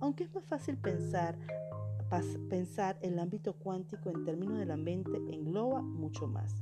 [0.00, 1.36] Aunque es más fácil pensar,
[2.48, 6.54] pensar el ámbito cuántico en términos de la mente engloba mucho más.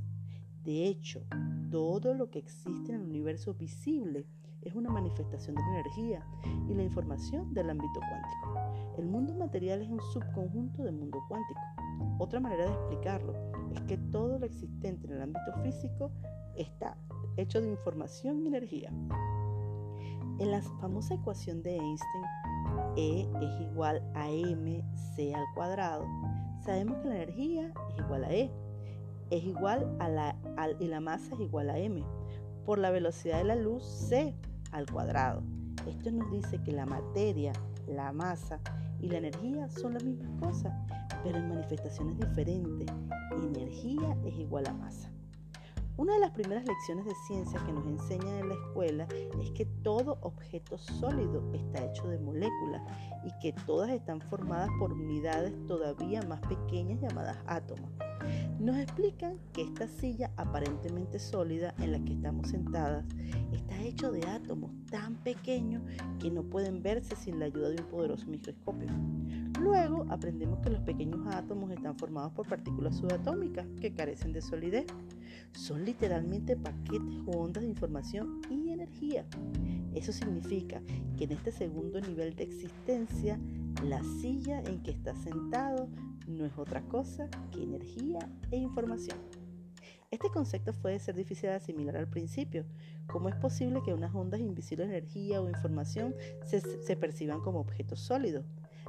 [0.64, 1.22] De hecho,
[1.70, 4.26] todo lo que existe en el universo visible
[4.64, 6.26] es una manifestación de la energía
[6.68, 8.94] y la información del ámbito cuántico.
[8.98, 11.60] El mundo material es un subconjunto del mundo cuántico.
[12.18, 13.34] Otra manera de explicarlo
[13.74, 16.10] es que todo lo existente en el ámbito físico
[16.56, 16.96] está
[17.36, 18.90] hecho de información y energía.
[20.38, 22.24] En la famosa ecuación de Einstein,
[22.96, 26.06] E es igual a mc al cuadrado,
[26.64, 28.50] sabemos que la energía es igual a E,
[29.30, 30.36] es igual a la,
[30.80, 32.04] y la masa es igual a m.
[32.64, 34.34] Por la velocidad de la luz, c
[34.74, 35.42] al cuadrado.
[35.86, 37.52] Esto nos dice que la materia,
[37.86, 38.60] la masa
[39.00, 40.72] y la energía son las mismas cosas,
[41.22, 42.88] pero en manifestaciones diferentes.
[43.42, 45.13] Energía es igual a masa.
[45.96, 49.06] Una de las primeras lecciones de ciencia que nos enseñan en la escuela
[49.40, 52.82] es que todo objeto sólido está hecho de moléculas
[53.24, 57.92] y que todas están formadas por unidades todavía más pequeñas llamadas átomos.
[58.58, 63.04] Nos explican que esta silla aparentemente sólida en la que estamos sentadas
[63.52, 65.82] está hecho de átomos tan pequeños
[66.18, 68.88] que no pueden verse sin la ayuda de un poderoso microscopio.
[69.64, 74.84] Luego aprendemos que los pequeños átomos están formados por partículas subatómicas que carecen de solidez.
[75.52, 79.24] Son literalmente paquetes o ondas de información y energía.
[79.94, 80.82] Eso significa
[81.16, 83.40] que en este segundo nivel de existencia,
[83.82, 85.88] la silla en que está sentado
[86.28, 88.18] no es otra cosa que energía
[88.50, 89.16] e información.
[90.10, 92.66] Este concepto puede ser difícil de asimilar al principio.
[93.06, 97.60] ¿Cómo es posible que unas ondas invisibles de energía o información se, se perciban como
[97.60, 98.44] objetos sólidos?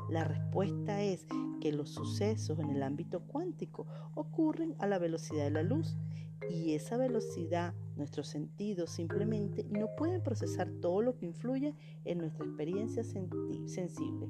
[0.10, 1.26] La respuesta es
[1.60, 5.98] que los sucesos en el ámbito cuántico ocurren a la velocidad de la luz
[6.50, 12.46] y esa velocidad, nuestros sentidos simplemente no pueden procesar todo lo que influye en nuestra
[12.46, 14.30] experiencia sensible.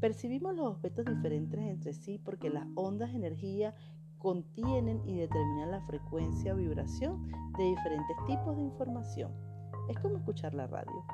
[0.00, 3.74] Percibimos los objetos diferentes entre sí porque las ondas de energía
[4.18, 9.32] contienen y determinan la frecuencia o vibración de diferentes tipos de información.
[9.88, 11.04] Es como escuchar la radio.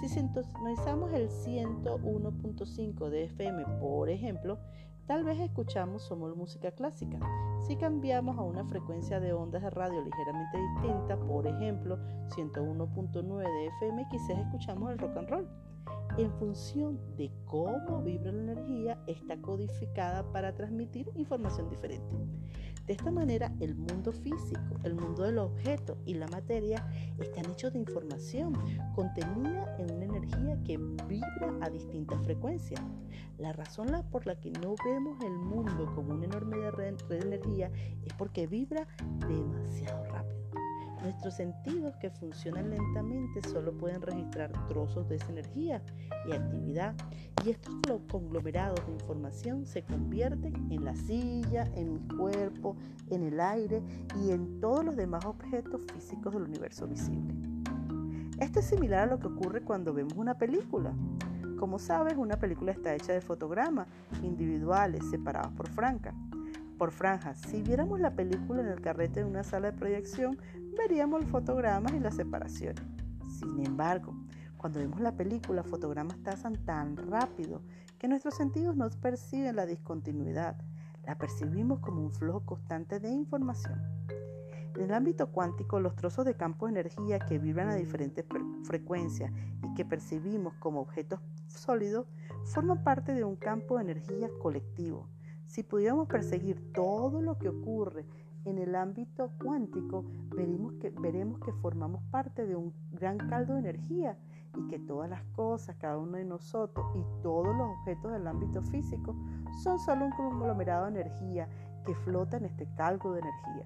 [0.00, 4.60] Si sintonizamos el 101.5 de FM, por ejemplo,
[5.06, 7.18] tal vez escuchamos solo música clásica.
[7.66, 13.66] Si cambiamos a una frecuencia de ondas de radio ligeramente distinta, por ejemplo, 101.9 de
[13.66, 15.48] FM, quizás escuchamos el rock and roll
[16.16, 22.16] en función de cómo vibra la energía, está codificada para transmitir información diferente.
[22.88, 27.74] De esta manera, el mundo físico, el mundo del objeto y la materia están hechos
[27.74, 28.54] de información
[28.94, 32.80] contenida en una energía que vibra a distintas frecuencias.
[33.36, 37.70] La razón por la que no vemos el mundo como una enorme red de energía
[38.06, 38.88] es porque vibra
[39.28, 40.67] demasiado rápido.
[41.02, 45.82] Nuestros sentidos que funcionan lentamente solo pueden registrar trozos de esa energía
[46.26, 46.94] y actividad
[47.44, 47.74] y estos
[48.10, 52.76] conglomerados de información se convierten en la silla, en mi cuerpo,
[53.10, 53.82] en el aire
[54.20, 57.34] y en todos los demás objetos físicos del universo visible.
[58.40, 60.92] Esto es similar a lo que ocurre cuando vemos una película.
[61.58, 63.86] Como sabes, una película está hecha de fotogramas
[64.22, 66.14] individuales separados por franca
[66.78, 67.38] por franjas.
[67.48, 70.38] Si viéramos la película en el carrete de una sala de proyección,
[70.78, 72.82] veríamos los fotogramas y las separaciones.
[73.38, 74.14] Sin embargo,
[74.56, 77.60] cuando vemos la película, fotogramas pasan tan rápido
[77.98, 80.56] que nuestros sentidos no perciben la discontinuidad.
[81.04, 83.80] La percibimos como un flujo constante de información.
[84.76, 88.24] En el ámbito cuántico, los trozos de campo de energía que vibran a diferentes
[88.62, 89.32] frecuencias
[89.64, 92.06] y que percibimos como objetos sólidos
[92.44, 95.08] forman parte de un campo de energía colectivo
[95.48, 98.06] si pudiéramos perseguir todo lo que ocurre
[98.44, 104.18] en el ámbito cuántico, veremos que, formamos parte de un gran caldo de energía
[104.56, 108.62] y que todas las cosas, cada uno de nosotros y todos los objetos del ámbito
[108.62, 109.16] físico
[109.62, 111.48] son solo un conglomerado de energía
[111.84, 113.64] que flota en este caldo de energía.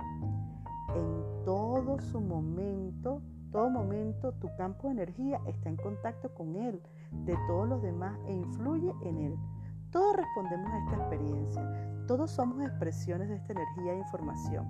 [0.95, 6.81] En todo su momento, todo momento, tu campo de energía está en contacto con él,
[7.25, 9.38] de todos los demás e influye en él.
[9.92, 14.66] Todos respondemos a esta experiencia, todos somos expresiones de esta energía e información.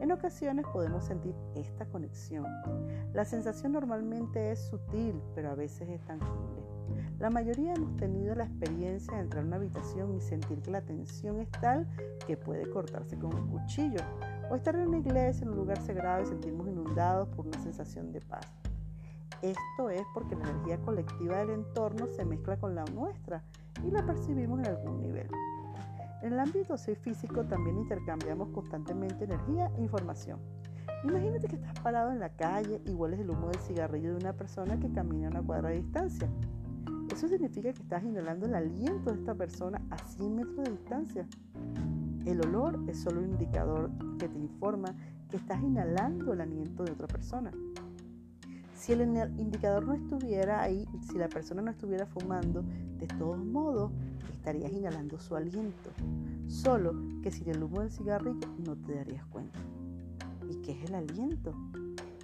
[0.00, 2.44] En ocasiones podemos sentir esta conexión.
[3.12, 6.60] La sensación normalmente es sutil, pero a veces es tangible.
[7.20, 10.80] La mayoría hemos tenido la experiencia de entrar a una habitación y sentir que la
[10.80, 11.86] tensión es tal
[12.26, 14.00] que puede cortarse con un cuchillo,
[14.50, 18.10] o estar en una iglesia, en un lugar sagrado y sentirnos inundados por una sensación
[18.10, 18.46] de paz.
[19.40, 23.44] Esto es porque la energía colectiva del entorno se mezcla con la nuestra
[23.84, 25.28] y la percibimos en algún nivel.
[26.22, 30.40] En el ámbito físico también intercambiamos constantemente energía e información.
[31.04, 34.32] Imagínate que estás parado en la calle y hueles el humo del cigarrillo de una
[34.32, 36.28] persona que camina a una cuadra de distancia.
[37.12, 41.28] Eso significa que estás inhalando el aliento de esta persona a 100 metros de distancia.
[42.26, 44.94] El olor es solo un indicador que te informa
[45.30, 47.52] que estás inhalando el aliento de otra persona.
[48.78, 52.62] Si el indicador no estuviera ahí, si la persona no estuviera fumando,
[52.98, 53.90] de todos modos
[54.32, 55.90] estarías inhalando su aliento.
[56.46, 59.58] Solo que sin el humo del cigarrillo no te darías cuenta.
[60.48, 61.54] ¿Y qué es el aliento?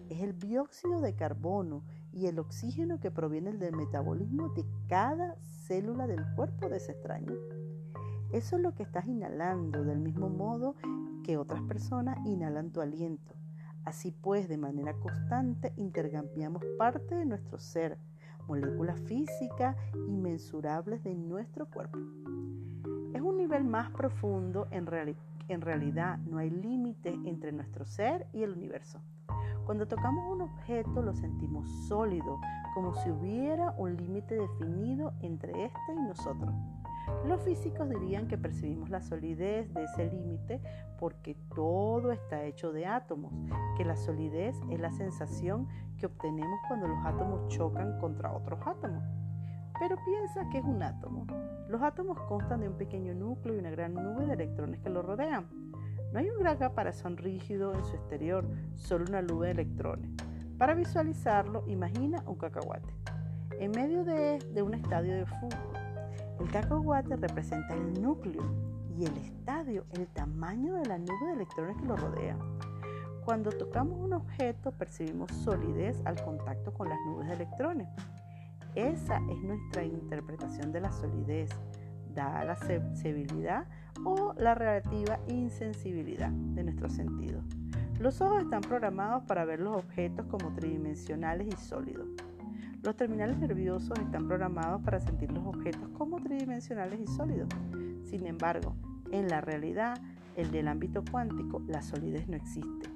[0.09, 5.35] Es el dióxido de carbono y el oxígeno que provienen del metabolismo de cada
[5.67, 7.33] célula del cuerpo de ese extraño.
[8.33, 10.77] Eso es lo que estás inhalando, del mismo modo
[11.25, 13.35] que otras personas inhalan tu aliento.
[13.85, 17.99] Así pues, de manera constante intercambiamos parte de nuestro ser,
[18.49, 19.77] moléculas físicas
[20.09, 21.99] inmensurables de nuestro cuerpo.
[23.13, 24.87] Es un nivel más profundo, en,
[25.49, 29.01] en realidad no hay límite entre nuestro ser y el universo.
[29.67, 32.39] Cuando tocamos un objeto lo sentimos sólido,
[32.75, 36.55] como si hubiera un límite definido entre este y nosotros.
[37.27, 40.61] Los físicos dirían que percibimos la solidez de ese límite
[40.99, 43.33] porque todo está hecho de átomos,
[43.77, 49.03] que la solidez es la sensación que obtenemos cuando los átomos chocan contra otros átomos.
[49.79, 51.27] Pero piensa que es un átomo.
[51.69, 55.03] Los átomos constan de un pequeño núcleo y una gran nube de electrones que lo
[55.03, 55.47] rodean.
[56.13, 60.11] No hay un gran caparazón rígido en su exterior, solo una nube de electrones.
[60.59, 62.95] Para visualizarlo, imagina un cacahuate
[63.59, 65.84] en medio de, de un estadio de fútbol.
[66.41, 68.43] El cacahuate representa el núcleo
[68.97, 72.37] y el estadio el tamaño de la nube de electrones que lo rodea.
[73.25, 77.89] Cuando tocamos un objeto percibimos solidez al contacto con las nubes de electrones.
[78.75, 81.51] Esa es nuestra interpretación de la solidez,
[82.13, 83.67] dada la sensibilidad
[84.05, 87.45] o la relativa insensibilidad de nuestros sentidos.
[87.99, 92.09] Los ojos están programados para ver los objetos como tridimensionales y sólidos.
[92.85, 97.49] Los terminales nerviosos están programados para sentir los objetos como tridimensionales y sólidos.
[98.03, 98.77] Sin embargo,
[99.11, 99.99] en la realidad,
[100.37, 102.91] el ámbito cuántico, la solidez no existe.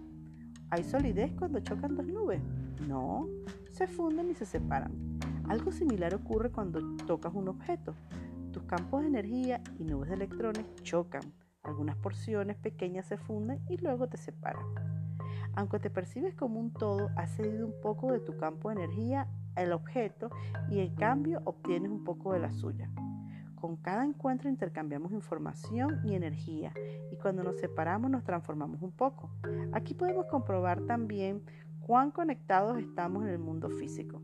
[0.68, 2.42] ¿Hay solidez cuando chocan dos nubes?
[2.86, 3.26] No,
[3.70, 4.92] se funden y se separan.
[5.48, 7.94] Algo similar ocurre cuando tocas un objeto.
[8.52, 11.22] Tus campos de energía y nubes de electrones chocan.
[11.62, 14.66] Algunas porciones pequeñas se funden y luego te separan.
[15.54, 19.26] Aunque te percibes como un todo, has cedido un poco de tu campo de energía
[19.62, 20.30] al objeto
[20.68, 22.90] y en cambio obtienes un poco de la suya.
[23.54, 26.72] Con cada encuentro intercambiamos información y energía
[27.10, 29.30] y cuando nos separamos nos transformamos un poco.
[29.72, 31.42] Aquí podemos comprobar también
[31.80, 34.22] cuán conectados estamos en el mundo físico.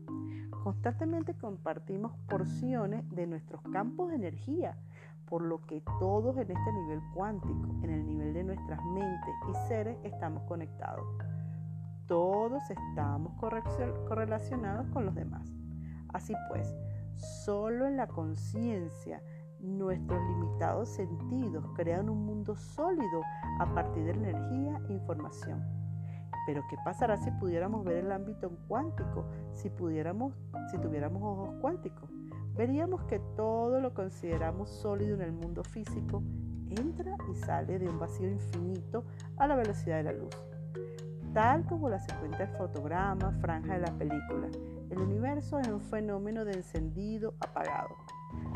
[0.63, 4.77] Constantemente compartimos porciones de nuestros campos de energía,
[5.25, 9.67] por lo que todos en este nivel cuántico, en el nivel de nuestras mentes y
[9.67, 11.05] seres, estamos conectados.
[12.07, 13.33] Todos estamos
[14.07, 15.51] correlacionados con los demás.
[16.13, 16.75] Así pues,
[17.15, 19.21] Solo en la conciencia
[19.59, 23.21] nuestros limitados sentidos crean un mundo sólido
[23.59, 25.63] a partir de energía e información.
[26.45, 29.25] Pero ¿qué pasará si pudiéramos ver el ámbito cuántico?
[29.53, 30.33] Si pudiéramos,
[30.69, 32.09] si tuviéramos ojos cuánticos,
[32.53, 36.21] veríamos que todo lo consideramos sólido en el mundo físico
[36.69, 39.05] entra y sale de un vacío infinito
[39.37, 40.35] a la velocidad de la luz,
[41.35, 44.47] tal como la se cuenta el fotograma, franja de la película
[44.89, 47.89] el universo es un fenómeno de encendido apagado.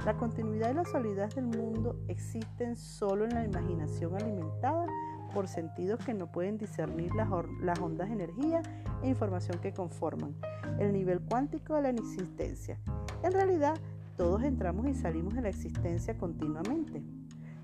[0.05, 4.85] La continuidad y la solidez del mundo existen solo en la imaginación alimentada
[5.33, 7.29] por sentidos que no pueden discernir las,
[7.61, 8.61] las, ondas de energía
[9.03, 10.35] e información que conforman
[10.79, 12.79] el nivel cuántico de la existencia.
[13.23, 13.75] En realidad,
[14.15, 17.03] todos entramos y salimos de la existencia continuamente.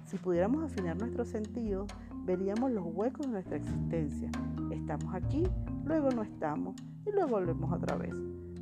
[0.06, 1.88] Si pudiéramos afinar nuestros sentidos,
[2.26, 4.30] veríamos los huecos de nuestra existencia.
[4.72, 5.44] Estamos aquí,
[5.84, 8.16] luego no estamos y luego volvemos otra vez.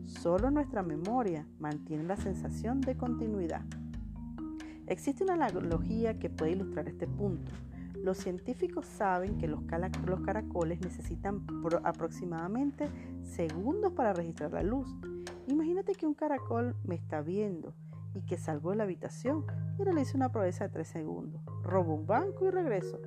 [0.06, 3.62] Solo nuestra memoria mantiene la sensación de continuidad.
[4.88, 7.52] Existe una analogía que puede ilustrar este punto.
[8.04, 11.46] Los científicos saben que los, caracoles necesitan
[11.84, 12.90] aproximadamente
[13.22, 14.94] segundos para registrar la luz.
[15.48, 17.74] Imagínate que un caracol me está viendo
[18.14, 19.46] y que salgo de la habitación
[19.80, 21.42] y realizo una proeza de 3 segundos.
[21.64, 23.00] Robo un banco y regreso.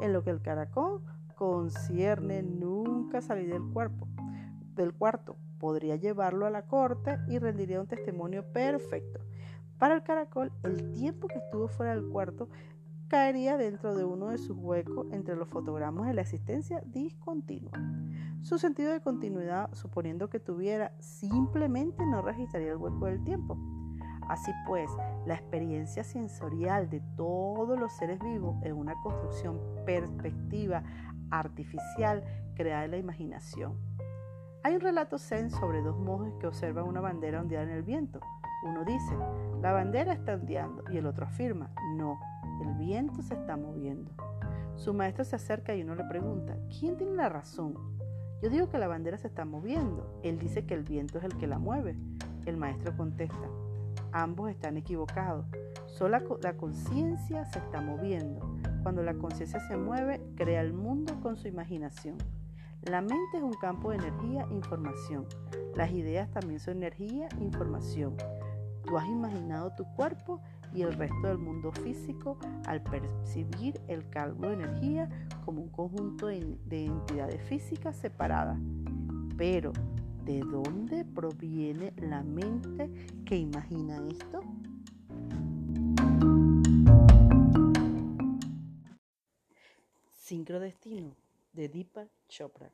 [0.00, 1.02] En lo que el caracol
[1.34, 4.08] concierne nunca salir del cuerpo,
[4.74, 9.20] del cuarto podría llevarlo a la corte y rendiría un testimonio perfecto.
[9.78, 12.48] Para el caracol, el tiempo que estuvo fuera del cuarto
[13.08, 17.72] caería dentro de uno de sus huecos entre los fotogramas de la existencia discontinua.
[18.40, 23.58] Su sentido de continuidad, suponiendo que tuviera, simplemente no registraría el hueco del tiempo.
[24.28, 24.90] Así pues,
[25.26, 30.82] la experiencia sensorial de todos los seres vivos es una construcción perspectiva
[31.30, 32.22] artificial
[32.54, 33.76] creada en la imaginación.
[34.64, 38.20] Hay un relato zen sobre dos monjes que observan una bandera ondear en el viento.
[38.64, 39.16] Uno dice,
[39.60, 42.20] la bandera está ondeando y el otro afirma, no,
[42.62, 44.12] el viento se está moviendo.
[44.76, 47.74] Su maestro se acerca y uno le pregunta, ¿quién tiene la razón?
[48.42, 50.20] Yo digo que la bandera se está moviendo.
[50.22, 51.96] Él dice que el viento es el que la mueve.
[52.44, 53.48] El maestro contesta,
[54.12, 55.46] ambos están equivocados.
[55.86, 58.58] Solo la conciencia se está moviendo.
[58.82, 62.16] Cuando la conciencia se mueve, crea el mundo con su imaginación.
[62.82, 65.26] La mente es un campo de energía e información.
[65.76, 68.16] Las ideas también son energía e información.
[68.84, 70.40] Tú has imaginado tu cuerpo
[70.74, 75.08] y el resto del mundo físico al percibir el cargo de energía
[75.44, 78.58] como un conjunto de entidades físicas separadas.
[79.36, 79.72] Pero,
[80.24, 82.90] ¿de dónde proviene la mente
[83.26, 84.40] que imagina esto?
[90.12, 91.16] Sincrodestino
[91.52, 92.70] de Deepak Chopra.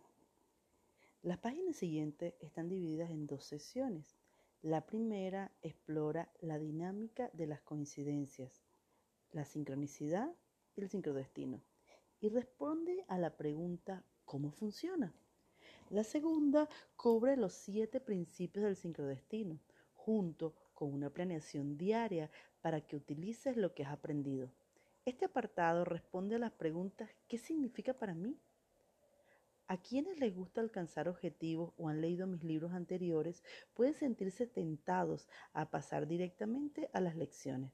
[1.22, 4.18] Las páginas siguientes están divididas en dos sesiones.
[4.60, 8.62] La primera explora la dinámica de las coincidencias,
[9.32, 10.34] la sincronicidad
[10.76, 11.62] y el sincrodestino
[12.20, 15.14] y responde a la pregunta ¿cómo funciona?
[15.90, 19.58] La segunda cubre los siete principios del sincrodestino
[19.94, 22.30] junto con una planeación diaria
[22.60, 24.52] para que utilices lo que has aprendido.
[25.06, 28.38] Este apartado responde a las preguntas ¿qué significa para mí?
[29.66, 35.26] A quienes les gusta alcanzar objetivos o han leído mis libros anteriores pueden sentirse tentados
[35.54, 37.72] a pasar directamente a las lecciones.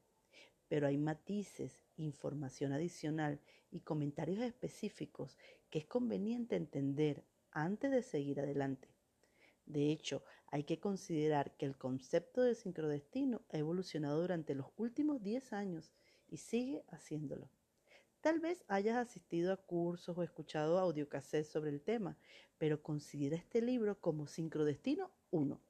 [0.68, 3.40] Pero hay matices, información adicional
[3.72, 5.36] y comentarios específicos
[5.68, 7.24] que es conveniente entender
[7.54, 8.88] antes de seguir adelante.
[9.66, 15.22] De hecho, hay que considerar que el concepto de sincrodestino ha evolucionado durante los últimos
[15.22, 15.92] 10 años
[16.28, 17.48] y sigue haciéndolo.
[18.20, 22.16] Tal vez hayas asistido a cursos o escuchado audiocassettes sobre el tema,
[22.58, 25.60] pero considera este libro como Sincrodestino 1,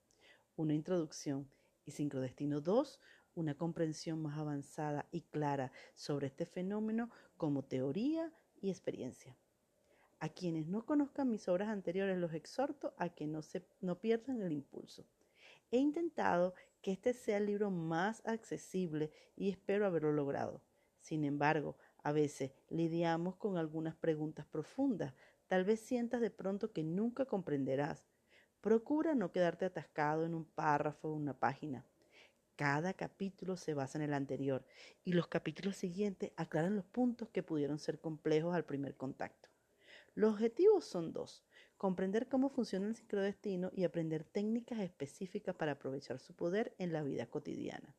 [0.56, 1.48] una introducción,
[1.86, 3.00] y Sincrodestino 2,
[3.34, 9.36] una comprensión más avanzada y clara sobre este fenómeno como teoría y experiencia.
[10.24, 14.40] A quienes no conozcan mis obras anteriores los exhorto a que no, se, no pierdan
[14.40, 15.04] el impulso.
[15.70, 20.62] He intentado que este sea el libro más accesible y espero haberlo logrado.
[20.98, 25.12] Sin embargo, a veces lidiamos con algunas preguntas profundas.
[25.46, 28.06] Tal vez sientas de pronto que nunca comprenderás.
[28.62, 31.84] Procura no quedarte atascado en un párrafo o una página.
[32.56, 34.64] Cada capítulo se basa en el anterior
[35.04, 39.53] y los capítulos siguientes aclaran los puntos que pudieron ser complejos al primer contacto.
[40.14, 41.44] Los objetivos son dos,
[41.76, 47.02] comprender cómo funciona el sincrodestino y aprender técnicas específicas para aprovechar su poder en la
[47.02, 47.96] vida cotidiana.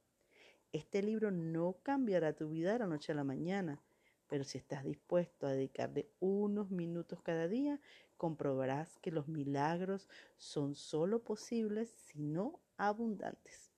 [0.72, 3.82] Este libro no cambiará tu vida de la noche a la mañana,
[4.28, 7.82] pero si estás dispuesto a dedicarle unos minutos cada día,
[8.16, 10.08] comprobarás que los milagros
[10.38, 13.74] son solo posibles, sino abundantes.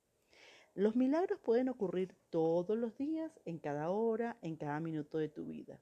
[0.75, 5.45] Los milagros pueden ocurrir todos los días, en cada hora, en cada minuto de tu
[5.45, 5.81] vida.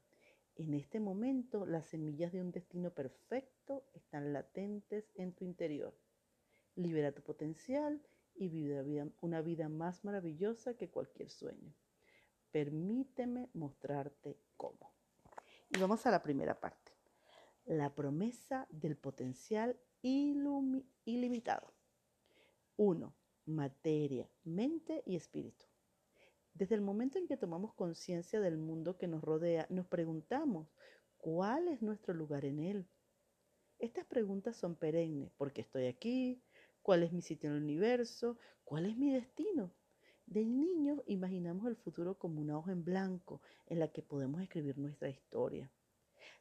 [0.56, 5.98] En este momento, las semillas de un destino perfecto están latentes en tu interior.
[6.76, 8.02] Libera tu potencial
[8.34, 11.74] y vive una vida más maravillosa que cualquier sueño.
[12.52, 14.94] Permíteme mostrarte cómo.
[15.70, 16.94] Y vamos a la primera parte.
[17.66, 21.74] La promesa del potencial ilimitado.
[22.78, 23.14] 1
[23.46, 25.66] materia, mente y espíritu.
[26.56, 30.70] Desde el momento en que tomamos conciencia del mundo que nos rodea, nos preguntamos,
[31.18, 32.88] ¿cuál es nuestro lugar en él?
[33.78, 35.34] Estas preguntas son perennes.
[35.34, 36.42] ¿Por qué estoy aquí?
[36.82, 38.38] ¿Cuál es mi sitio en el universo?
[38.64, 39.74] ¿Cuál es mi destino?
[40.28, 44.78] De niños imaginamos el futuro como una hoja en blanco en la que podemos escribir
[44.78, 45.70] nuestra historia.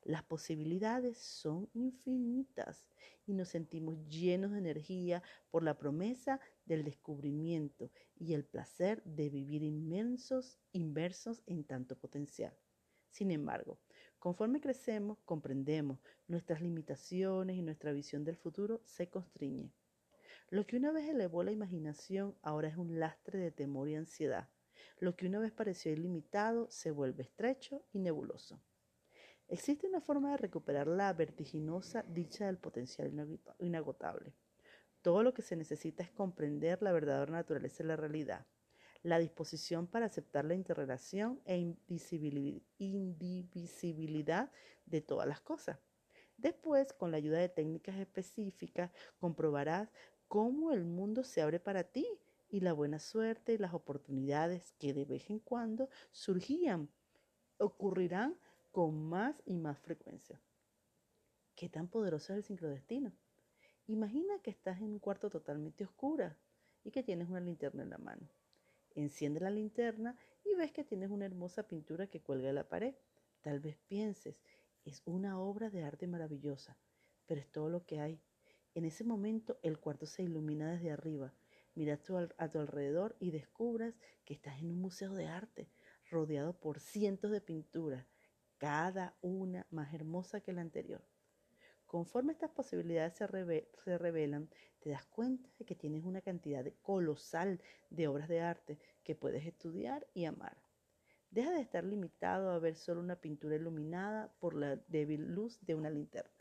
[0.03, 2.87] Las posibilidades son infinitas
[3.27, 9.31] y nos sentimos llenos de energía por la promesa del descubrimiento y el placer de
[9.31, 12.55] vivir inmensos, inversos en tanto potencial.
[13.11, 13.79] Sin embargo,
[14.19, 19.73] conforme crecemos, comprendemos nuestras limitaciones y nuestra visión del futuro se constriñe.
[20.51, 24.49] Lo que una vez elevó la imaginación ahora es un lastre de temor y ansiedad.
[24.99, 28.61] Lo que una vez pareció ilimitado se vuelve estrecho y nebuloso.
[29.49, 33.13] Existe una forma de recuperar la vertiginosa dicha del potencial
[33.59, 34.33] inagotable.
[35.03, 38.47] Todo lo que se necesita es comprender la verdadera naturaleza de la realidad,
[39.03, 41.77] la disposición para aceptar la interrelación e
[42.79, 44.51] indivisibilidad
[44.87, 45.79] de todas las cosas.
[46.39, 49.91] Después, con la ayuda de técnicas específicas, comprobarás
[50.27, 52.07] cómo el mundo se abre para ti
[52.49, 56.89] y la buena suerte y las oportunidades que de vez en cuando surgían
[57.59, 58.39] ocurrirán
[58.75, 60.43] con más y más frecuencia.
[61.55, 63.13] ¿Qué tan poderoso es el sincrodestino?
[63.87, 66.35] Imagina que estás en un cuarto totalmente oscuro
[66.83, 68.29] y que tienes una linterna en la mano.
[68.97, 72.97] Enciende la linterna y ves que tienes una hermosa pintura que cuelga de la pared.
[73.43, 74.43] Tal vez pienses,
[74.85, 76.77] es una obra de arte maravillosa,
[77.27, 78.21] pero es todo lo que hay.
[78.75, 81.33] En ese momento el cuarto se ilumina desde arriba.
[81.77, 82.01] Miras
[82.39, 83.95] a tu alrededor y descubras
[84.25, 85.71] que estás en un museo de arte,
[86.11, 88.14] rodeado por cientos de pinturas
[88.65, 91.05] cada una más hermosa que la anterior.
[91.85, 94.49] Conforme estas posibilidades se, revelan,
[94.81, 97.61] te das cuenta de que tienes una cantidad colosal
[97.91, 100.57] de obras de arte que puedes estudiar y amar.
[101.31, 105.75] Deja de estar limitado a ver solo una pintura iluminada por la débil luz de
[105.75, 106.33] una linterna.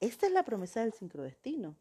[0.00, 1.76] Esta es la promesa del sincrodestino.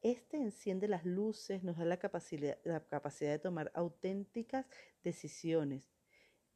[0.00, 4.64] Este enciende las luces, nos da la capacidad, la capacidad de tomar auténticas
[5.02, 5.90] decisiones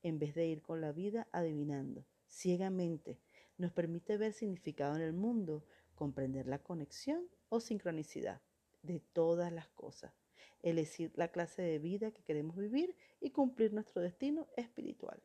[0.05, 3.21] en vez de ir con la vida adivinando ciegamente,
[3.59, 8.41] nos permite ver significado en el mundo, comprender la conexión o sincronicidad
[8.83, 10.15] de todas las cosas,
[10.63, 15.23] elegir la clase de vida que queremos vivir y cumplir nuestro destino espiritual.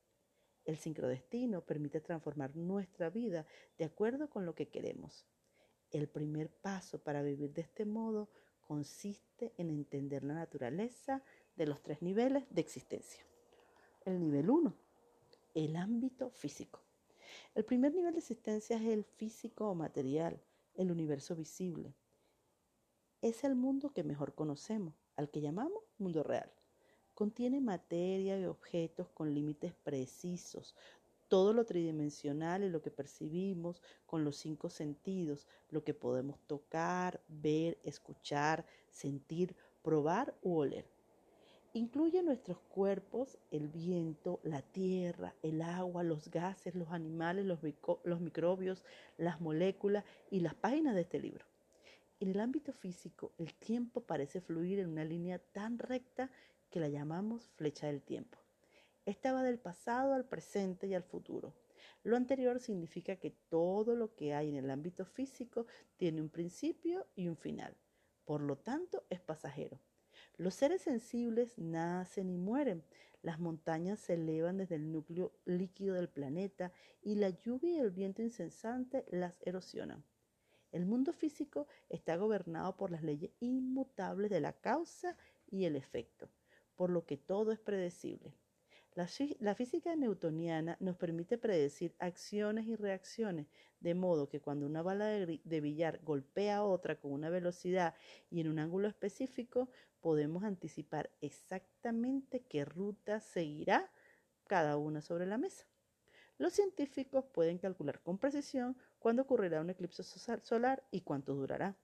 [0.65, 3.45] El sincrodestino permite transformar nuestra vida
[3.77, 5.25] de acuerdo con lo que queremos.
[5.91, 8.29] El primer paso para vivir de este modo
[8.61, 11.23] consiste en entender la naturaleza
[11.55, 13.23] de los tres niveles de existencia.
[14.03, 14.75] El nivel 1,
[15.53, 16.84] el ámbito físico.
[17.55, 20.41] El primer nivel de existencia es el físico o material,
[20.73, 21.95] el universo visible.
[23.21, 26.51] Es el mundo que mejor conocemos, al que llamamos mundo real.
[27.13, 30.75] Contiene materia y objetos con límites precisos,
[31.29, 37.23] todo lo tridimensional y lo que percibimos con los cinco sentidos, lo que podemos tocar,
[37.29, 40.94] ver, escuchar, sentir, probar u oler.
[41.75, 47.61] Incluye nuestros cuerpos, el viento, la tierra, el agua, los gases, los animales, los,
[48.21, 48.85] microbios,
[49.17, 51.43] las moléculas y las páginas de este libro.
[52.21, 56.31] En el ámbito físico, el tiempo parece fluir en una línea tan recta
[56.69, 58.37] que la llamamos flecha del tiempo.
[59.05, 61.53] Esta va del pasado al presente y al futuro.
[62.03, 65.65] Lo anterior significa que todo lo que hay en el ámbito físico
[65.97, 67.75] tiene un principio y un final.
[68.23, 69.77] Por lo tanto, es pasajero.
[70.37, 72.83] Los seres sensibles nacen y mueren.
[73.21, 76.71] Las montañas se elevan desde el núcleo líquido del planeta
[77.01, 80.03] y la lluvia y el viento incesante las erosionan.
[80.71, 85.15] El mundo físico está gobernado por las leyes inmutables de la causa
[85.49, 86.29] y el efecto,
[86.75, 88.33] por lo que todo es predecible.
[88.95, 93.47] La, física newtoniana nos permite predecir acciones y reacciones,
[93.81, 97.93] de modo que cuando una bala de, de billar golpea a otra con una velocidad
[98.29, 99.69] y en un ángulo específico,
[100.05, 103.91] podemos anticipar exactamente qué ruta seguirá
[104.45, 105.65] cada una sobre la mesa.
[106.37, 111.75] Los científicos pueden calcular con precisión cuándo ocurrirá un eclipse solar y cuánto durará.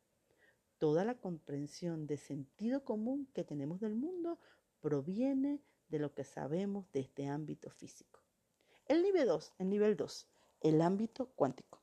[0.78, 4.38] Toda la comprensión de sentido común que tenemos del mundo
[4.82, 5.60] proviene
[5.90, 8.20] de lo que sabemos de este ámbito físico.
[8.86, 10.28] El nivel 2, el nivel 2,
[10.60, 11.82] el ámbito cuántico.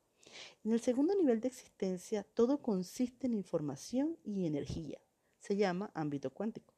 [0.63, 5.01] En el segundo nivel de existencia, todo consiste en información y energía.
[5.39, 6.73] Se llama ámbito cuántico.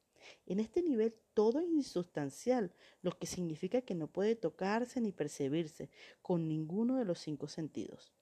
[0.46, 5.90] En este nivel todo es insustancial, lo que significa que no puede tocarse ni percibirse
[6.22, 8.14] con ninguno de los cinco sentidos.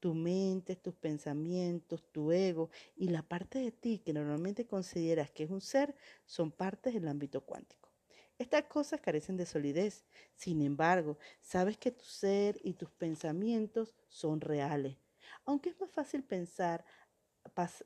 [0.00, 5.44] Tu mente, tus pensamientos, tu ego y la parte de ti que normalmente consideras que
[5.44, 5.94] es un ser
[6.26, 7.90] son partes del ámbito cuántico.
[8.38, 10.04] Estas cosas carecen de solidez.
[10.34, 14.98] Sin embargo, sabes que tu ser y tus pensamientos son reales.
[15.46, 16.84] Aunque es más fácil pensar,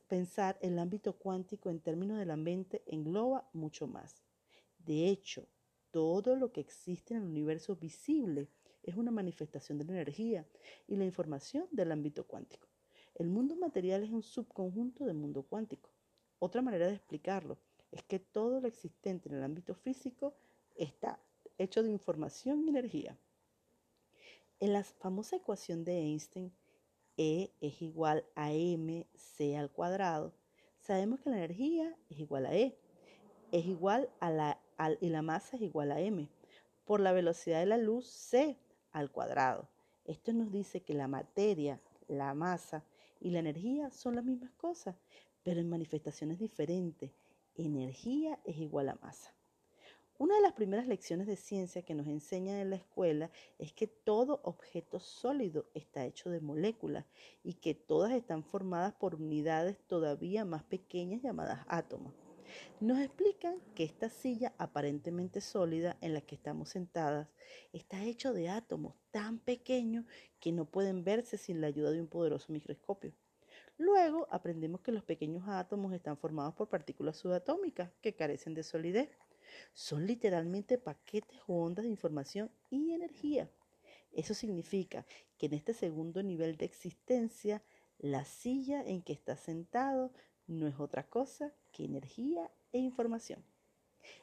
[0.08, 4.22] pensar el ámbito cuántico en términos de la mente engloba mucho más.
[4.78, 5.46] De hecho,
[5.90, 8.48] todo lo que existe en el universo visible
[8.82, 10.46] es una manifestación de la energía
[10.86, 12.68] y la información del ámbito cuántico.
[13.14, 15.90] El mundo material es un subconjunto del mundo cuántico.
[16.38, 17.58] Otra manera de explicarlo
[17.92, 20.34] es que todo lo existente en el ámbito físico
[20.76, 21.20] está
[21.58, 23.18] hecho de información y energía.
[24.60, 26.52] En la famosa ecuación de Einstein,
[27.22, 30.32] E es igual a mc al cuadrado,
[30.78, 32.78] sabemos que la energía es igual a E,
[33.52, 34.58] es igual a la,
[35.02, 36.30] y la masa es igual a m,
[36.86, 38.58] por la velocidad de la luz c
[38.90, 39.68] al cuadrado.
[40.06, 42.86] Esto nos dice que la materia, la masa
[43.20, 44.96] y la energía son las mismas cosas,
[45.42, 47.12] pero en manifestaciones diferentes
[47.56, 49.34] energía es igual a masa.
[50.20, 53.86] Una de las primeras lecciones de ciencia que nos enseñan en la escuela es que
[53.86, 57.06] todo objeto sólido está hecho de moléculas
[57.42, 62.12] y que todas están formadas por unidades todavía más pequeñas llamadas átomos.
[62.80, 67.26] Nos explican que esta silla aparentemente sólida en la que estamos sentadas
[67.72, 70.04] está hecho de átomos tan pequeños
[70.38, 73.14] que no pueden verse sin la ayuda de un poderoso microscopio.
[73.78, 79.08] Luego aprendemos que los pequeños átomos están formados por partículas subatómicas que carecen de solidez.
[79.72, 83.50] Son literalmente paquetes o ondas de información y energía.
[84.12, 85.06] Eso significa
[85.38, 87.62] que en este segundo nivel de existencia,
[87.98, 90.12] la silla en que estás sentado
[90.46, 93.44] no es otra cosa que energía e información.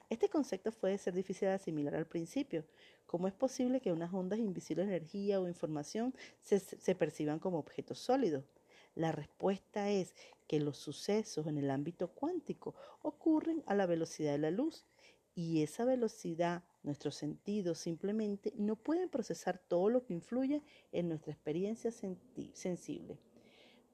[0.09, 2.65] Este concepto puede ser difícil de asimilar al principio.
[3.05, 7.59] ¿Cómo es posible que unas ondas invisibles de energía o información se, se perciban como
[7.59, 8.43] objetos sólidos?
[8.95, 10.15] La respuesta es
[10.47, 14.86] que los sucesos en el ámbito cuántico ocurren a la velocidad de la luz
[15.38, 21.31] y esa velocidad, nuestros sentidos simplemente no pueden procesar todo lo que influye en nuestra
[21.31, 23.19] experiencia sensible.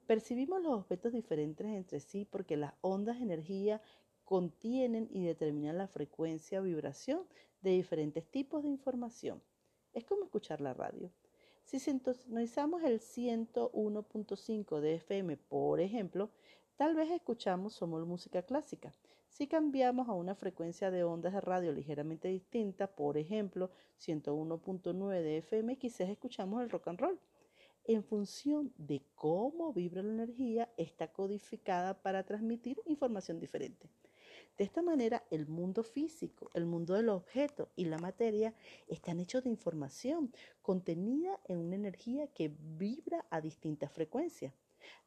[0.08, 3.82] Percibimos los objetos diferentes entre sí porque las ondas de energía
[4.24, 7.28] contienen y determinan la frecuencia o vibración
[7.62, 9.44] de diferentes tipos de información.
[9.92, 11.12] Es como escuchar la radio.
[11.66, 16.32] Si sintonizamos el 101.5 de FM, por ejemplo,
[16.78, 18.94] tal vez escuchamos solo música clásica.
[19.34, 25.38] Si cambiamos a una frecuencia de ondas de radio ligeramente distinta, por ejemplo, 101.9 de
[25.40, 27.20] FM, quizás escuchamos el rock and roll.
[27.86, 33.90] En función de cómo vibra la energía, está codificada para transmitir información diferente.
[34.56, 38.54] De esta manera, el mundo físico, el mundo del objeto y la materia
[38.88, 40.32] están hechos de información
[40.62, 44.54] contenida en una energía que vibra a distintas frecuencias.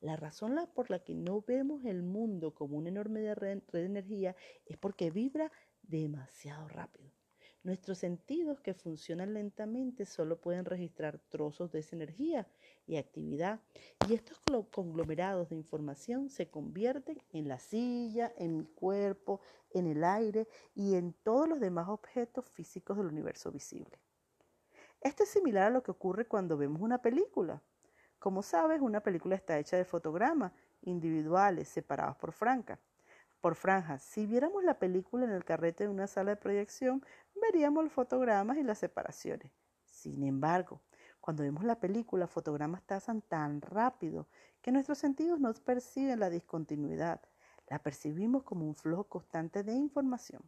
[0.01, 4.37] La razón por la que no vemos el mundo como una enorme red de energía
[4.65, 5.51] es porque vibra
[5.83, 7.13] demasiado rápido.
[7.67, 12.49] Nuestros sentidos que funcionan lentamente solo pueden registrar trozos de esa energía
[12.87, 13.61] y actividad
[14.09, 20.05] y estos conglomerados de información se convierten en la silla, en mi cuerpo, en el
[20.05, 20.47] aire
[20.77, 23.99] y en todos los demás objetos físicos del universo visible.
[25.01, 27.63] Esto es similar a lo que ocurre cuando vemos una película.
[28.27, 30.51] Como sabes, una película está hecha de fotogramas
[30.83, 32.81] individuales separados por franjas
[33.41, 34.03] por franjas.
[34.03, 37.07] Si viéramos la película en el carrete de una sala de proyección,
[37.41, 39.53] veríamos los fotogramas y las separaciones.
[39.85, 40.81] Sin embargo,
[41.21, 44.27] cuando vemos la película, fotogramas pasan tan rápido
[44.61, 47.21] que nuestros sentidos no perciben la discontinuidad.
[47.69, 50.43] La percibimos como un flujo constante de información.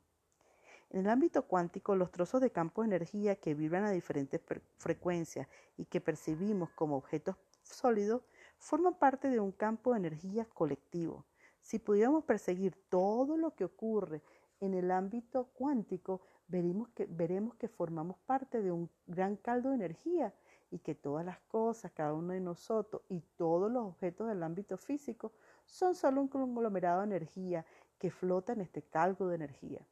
[0.90, 4.40] En el ámbito cuántico, los trozos de campo de energía que vibran a diferentes
[4.78, 7.36] frecuencias y que percibimos como objetos
[7.68, 8.22] sólidos
[8.58, 11.24] forman parte de un campo de energía colectivo.
[11.60, 14.22] Si pudiéramos perseguir todo lo que ocurre
[14.60, 19.76] en el ámbito cuántico, veremos que, veremos que formamos parte de un gran caldo de
[19.76, 20.34] energía
[20.70, 24.76] y que todas las cosas, cada uno de nosotros y todos los objetos del ámbito
[24.76, 25.32] físico
[25.64, 27.64] son solo un conglomerado de energía
[27.98, 29.86] que flota en este caldo de energía.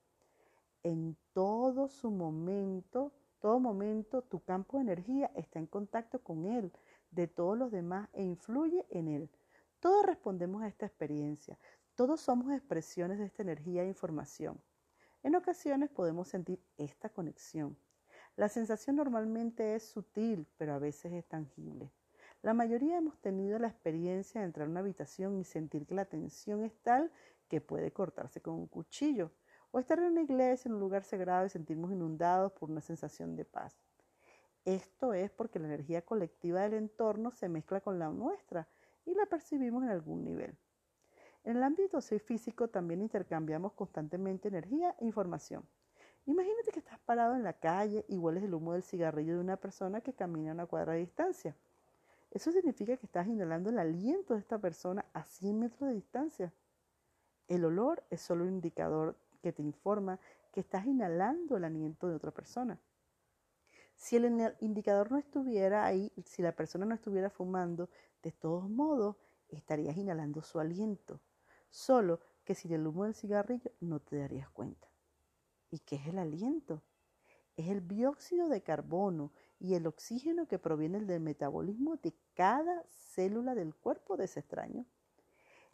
[0.82, 6.72] En todo su momento, todo momento, tu campo de energía está en contacto con él,
[7.16, 9.30] de todos los demás e influye en él.
[9.80, 11.58] Todos respondemos a esta experiencia,
[11.96, 14.60] todos somos expresiones de esta energía e información.
[15.22, 17.76] En ocasiones podemos sentir esta conexión.
[18.36, 21.90] La sensación normalmente es sutil, pero a veces es tangible.
[22.42, 26.04] La mayoría hemos tenido la experiencia de entrar a una habitación y sentir que la
[26.04, 27.10] tensión es tal
[27.48, 29.32] que puede cortarse con un cuchillo,
[29.70, 33.36] o estar en una iglesia, en un lugar sagrado y sentirnos inundados por una sensación
[33.36, 33.85] de paz.
[34.66, 38.66] Esto es porque la energía colectiva del entorno se mezcla con la nuestra
[39.04, 40.58] y la percibimos en algún nivel.
[41.44, 45.64] En el ámbito físico también intercambiamos constantemente energía e información.
[46.24, 49.56] Imagínate que estás parado en la calle y hueles el humo del cigarrillo de una
[49.56, 51.54] persona que camina a una cuadra de distancia.
[52.32, 56.52] Eso significa que estás inhalando el aliento de esta persona a 100 metros de distancia.
[57.46, 60.18] El olor es solo un indicador que te informa
[60.50, 62.80] que estás inhalando el aliento de otra persona.
[63.96, 67.88] Si el indicador no estuviera ahí, si la persona no estuviera fumando,
[68.22, 69.16] de todos modos
[69.48, 71.20] estarías inhalando su aliento
[71.76, 74.88] solo que sin el humo del cigarrillo no te darías cuenta.
[75.70, 76.82] ¿Y qué es el aliento?
[77.56, 83.54] Es el dióxido de carbono y el oxígeno que proviene del metabolismo de cada célula
[83.54, 84.86] del cuerpo de ese extraño.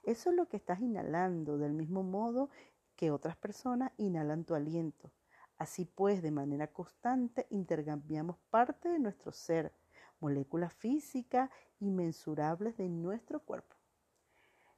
[0.02, 2.50] Eso es lo que estás inhalando, del mismo modo
[2.96, 5.12] que otras personas inhalan tu aliento.
[5.58, 9.72] Así pues, de manera constante intercambiamos parte de nuestro ser,
[10.20, 11.50] moléculas físicas
[11.80, 13.76] inmensurables de nuestro cuerpo.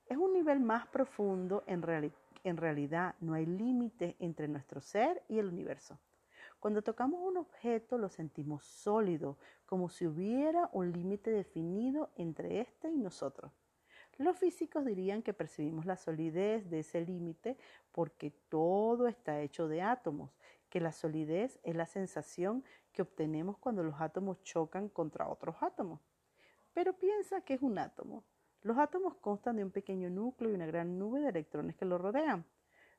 [0.06, 1.82] Es un nivel más profundo, en,
[2.56, 5.98] realidad no hay límite entre nuestro ser y el universo.
[6.60, 12.90] Cuando tocamos un objeto lo sentimos sólido, como si hubiera un límite definido entre éste
[12.90, 13.52] y nosotros.
[14.18, 17.56] Los físicos dirían que percibimos la solidez de ese límite
[17.90, 20.30] porque todo está hecho de átomos,
[20.74, 26.00] que la solidez es la sensación que obtenemos cuando los átomos chocan contra otros átomos.
[26.72, 28.24] Pero piensa que es un átomo.
[28.60, 31.96] Los átomos constan de un pequeño núcleo y una gran nube de electrones que lo
[31.96, 32.44] rodean.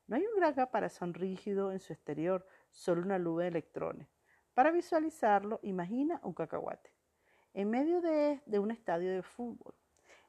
[0.08, 4.08] No hay un gran caparazón rígido en su exterior, solo una nube de electrones.
[4.54, 6.94] Para visualizarlo, imagina un cacahuate.
[7.54, 9.76] En medio de, de un estadio de fútbol,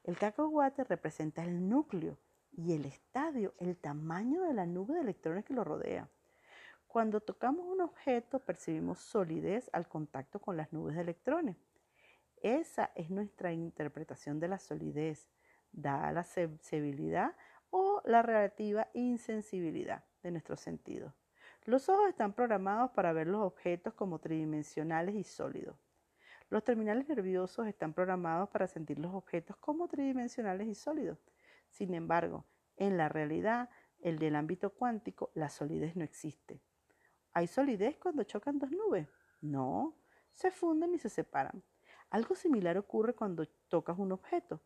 [0.03, 2.19] el cacahuate representa el núcleo
[2.51, 6.11] y el estadio el tamaño de la nube de electrones que lo rodea.
[6.97, 11.59] Cuando tocamos un objeto percibimos solidez al contacto con las nubes de electrones.
[12.39, 15.29] Esa es nuestra interpretación de la solidez,
[15.73, 17.37] dada la sensibilidad
[17.69, 21.13] o la relativa insensibilidad de nuestros sentidos.
[21.67, 25.77] Los ojos están programados para ver los objetos como tridimensionales y sólidos.
[26.49, 31.19] Los terminales nerviosos están programados para sentir los objetos como tridimensionales y sólidos.
[31.69, 32.47] Sin embargo,
[32.79, 33.69] en la realidad,
[34.01, 36.63] el del ámbito cuántico, la solidez no existe.
[37.37, 39.07] ¿Hay solidez cuando chocan dos nubes?
[39.43, 39.95] No,
[40.33, 41.63] se funden y se separan.
[42.09, 44.63] Algo similar ocurre cuando tocas un objeto.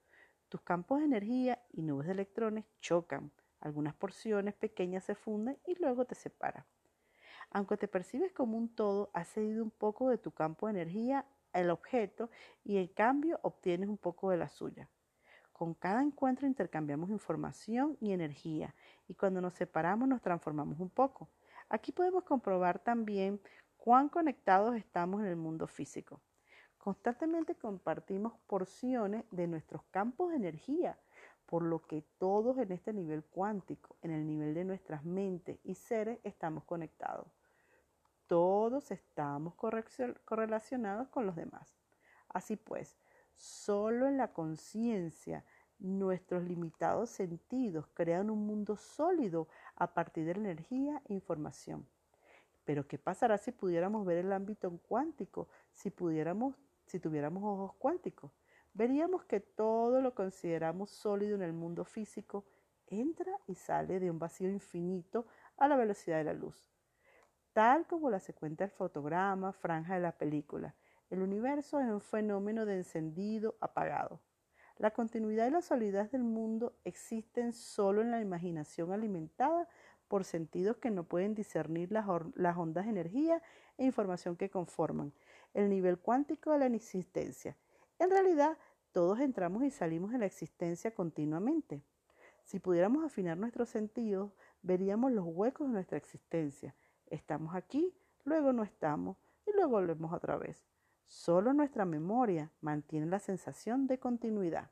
[0.49, 3.33] Tus campos de energía y nubes de electrones chocan.
[3.59, 6.64] Algunas porciones pequeñas se funden y luego te separan.
[7.51, 11.27] Aunque te percibes como un todo, has cedido un poco de tu campo de energía
[11.53, 12.31] al objeto
[12.62, 14.89] y en cambio obtienes un poco de la suya.
[15.53, 18.77] Con cada encuentro intercambiamos información y energía
[19.09, 21.29] y cuando nos separamos nos transformamos un poco.
[21.71, 23.41] Aquí podemos comprobar también
[23.77, 26.21] cuán conectados estamos en el mundo físico.
[26.77, 30.99] Constantemente compartimos porciones de nuestros campos de energía,
[31.47, 35.77] por lo que todos en este nivel cuántico, en el nivel de nuestras mentes y
[35.77, 37.29] seres, estamos conectados.
[38.27, 41.77] Todos estamos correlacionados con los demás.
[42.29, 42.99] Así pues,
[43.35, 45.45] solo en la conciencia,
[45.81, 51.87] nuestros limitados sentidos crean un mundo sólido a partir de la energía e información.
[52.64, 55.49] Pero ¿qué pasará si pudiéramos ver el ámbito cuántico?
[55.72, 56.55] Si pudiéramos
[56.87, 58.33] si tuviéramos ojos cuánticos,
[58.74, 62.45] veríamos que todo lo consideramos sólido en el mundo físico
[62.89, 65.26] entra y sale de un vacío infinito
[65.57, 66.68] a la velocidad de la luz.
[67.53, 70.74] Tal como la se cuenta el fotograma, franja de la película,
[71.11, 74.20] el universo es un fenómeno de encendido apagado.
[74.81, 79.68] La continuidad y la solidez del mundo existen solo en la imaginación alimentada
[80.09, 83.43] por sentidos que no pueden discernir las, las ondas de energía
[83.76, 85.12] e información que conforman
[85.53, 87.59] el nivel cuántico de la existencia.
[87.99, 88.57] En realidad,
[88.91, 91.83] todos entramos y salimos de la existencia continuamente.
[92.45, 96.74] Si pudiéramos afinar nuestros sentidos, veríamos los huecos de nuestra existencia.
[97.09, 100.70] Estamos aquí, luego no estamos y luego volvemos otra vez.
[101.11, 104.70] Solo nuestra memoria mantiene la sensación de continuidad.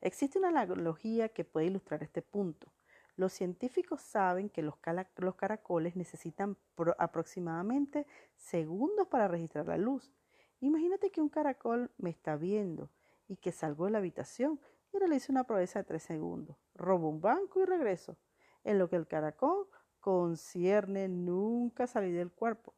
[0.00, 2.72] Existe una analogía que puede ilustrar este punto.
[3.14, 4.78] Los científicos saben que los,
[5.36, 6.56] caracoles necesitan
[6.98, 8.04] aproximadamente
[8.36, 10.12] segundos para registrar la luz.
[10.58, 12.90] Imagínate que un caracol me está viendo
[13.28, 14.58] y que salgo de la habitación
[14.92, 16.56] y realizo una proeza de tres segundos.
[16.74, 18.18] Robo un banco y regreso.
[18.64, 19.68] En lo que el caracol
[20.00, 22.74] concierne nunca salir del cuerpo,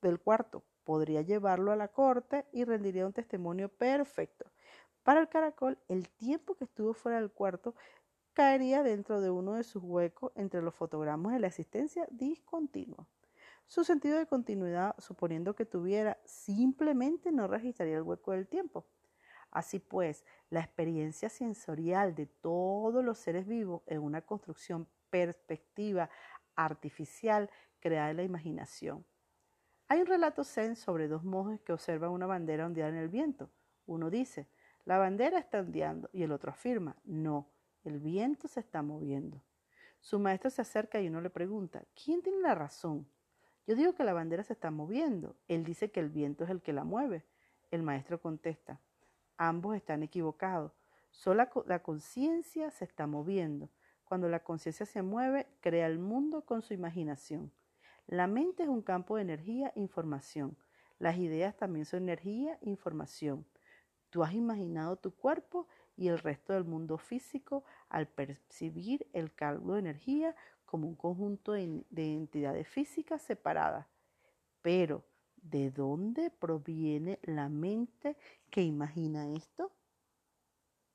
[0.00, 0.62] del cuarto.
[0.84, 4.50] Podría llevarlo a la corte y rendiría un testimonio perfecto.
[5.02, 7.74] Para el caracol, el tiempo que estuvo fuera del cuarto
[8.32, 13.06] caería dentro de uno de sus huecos entre los fotogramas de la existencia discontinua.
[13.66, 18.86] Su sentido de continuidad, suponiendo que tuviera, simplemente no registraría el hueco del tiempo.
[19.50, 26.10] Así pues, la experiencia sensorial de todos los seres vivos es una construcción perspectiva
[26.56, 29.04] artificial creada en la imaginación.
[29.92, 33.50] Hay un relato zen sobre dos monjes que observan una bandera ondear en el viento.
[33.84, 34.48] Uno dice,
[34.86, 37.46] la bandera está ondeando y el otro afirma, no,
[37.84, 39.42] el viento se está moviendo.
[40.00, 43.06] Su maestro se acerca y uno le pregunta, ¿quién tiene la razón?
[43.66, 45.36] Yo digo que la bandera se está moviendo.
[45.46, 47.22] Él dice que el viento es el que la mueve.
[47.70, 48.80] El maestro contesta,
[49.36, 50.72] ambos están equivocados.
[51.10, 53.68] Solo la conciencia se está moviendo.
[54.06, 57.52] Cuando la conciencia se mueve, crea el mundo con su imaginación.
[58.06, 60.56] La mente es un campo de energía e información.
[60.98, 63.46] Las ideas también son energía e información.
[64.10, 69.74] Tú has imaginado tu cuerpo y el resto del mundo físico al percibir el cargo
[69.74, 73.86] de energía como un conjunto de, entidades físicas separadas.
[74.62, 75.04] Pero,
[75.36, 78.16] ¿de dónde proviene la mente
[78.50, 79.72] que imagina esto?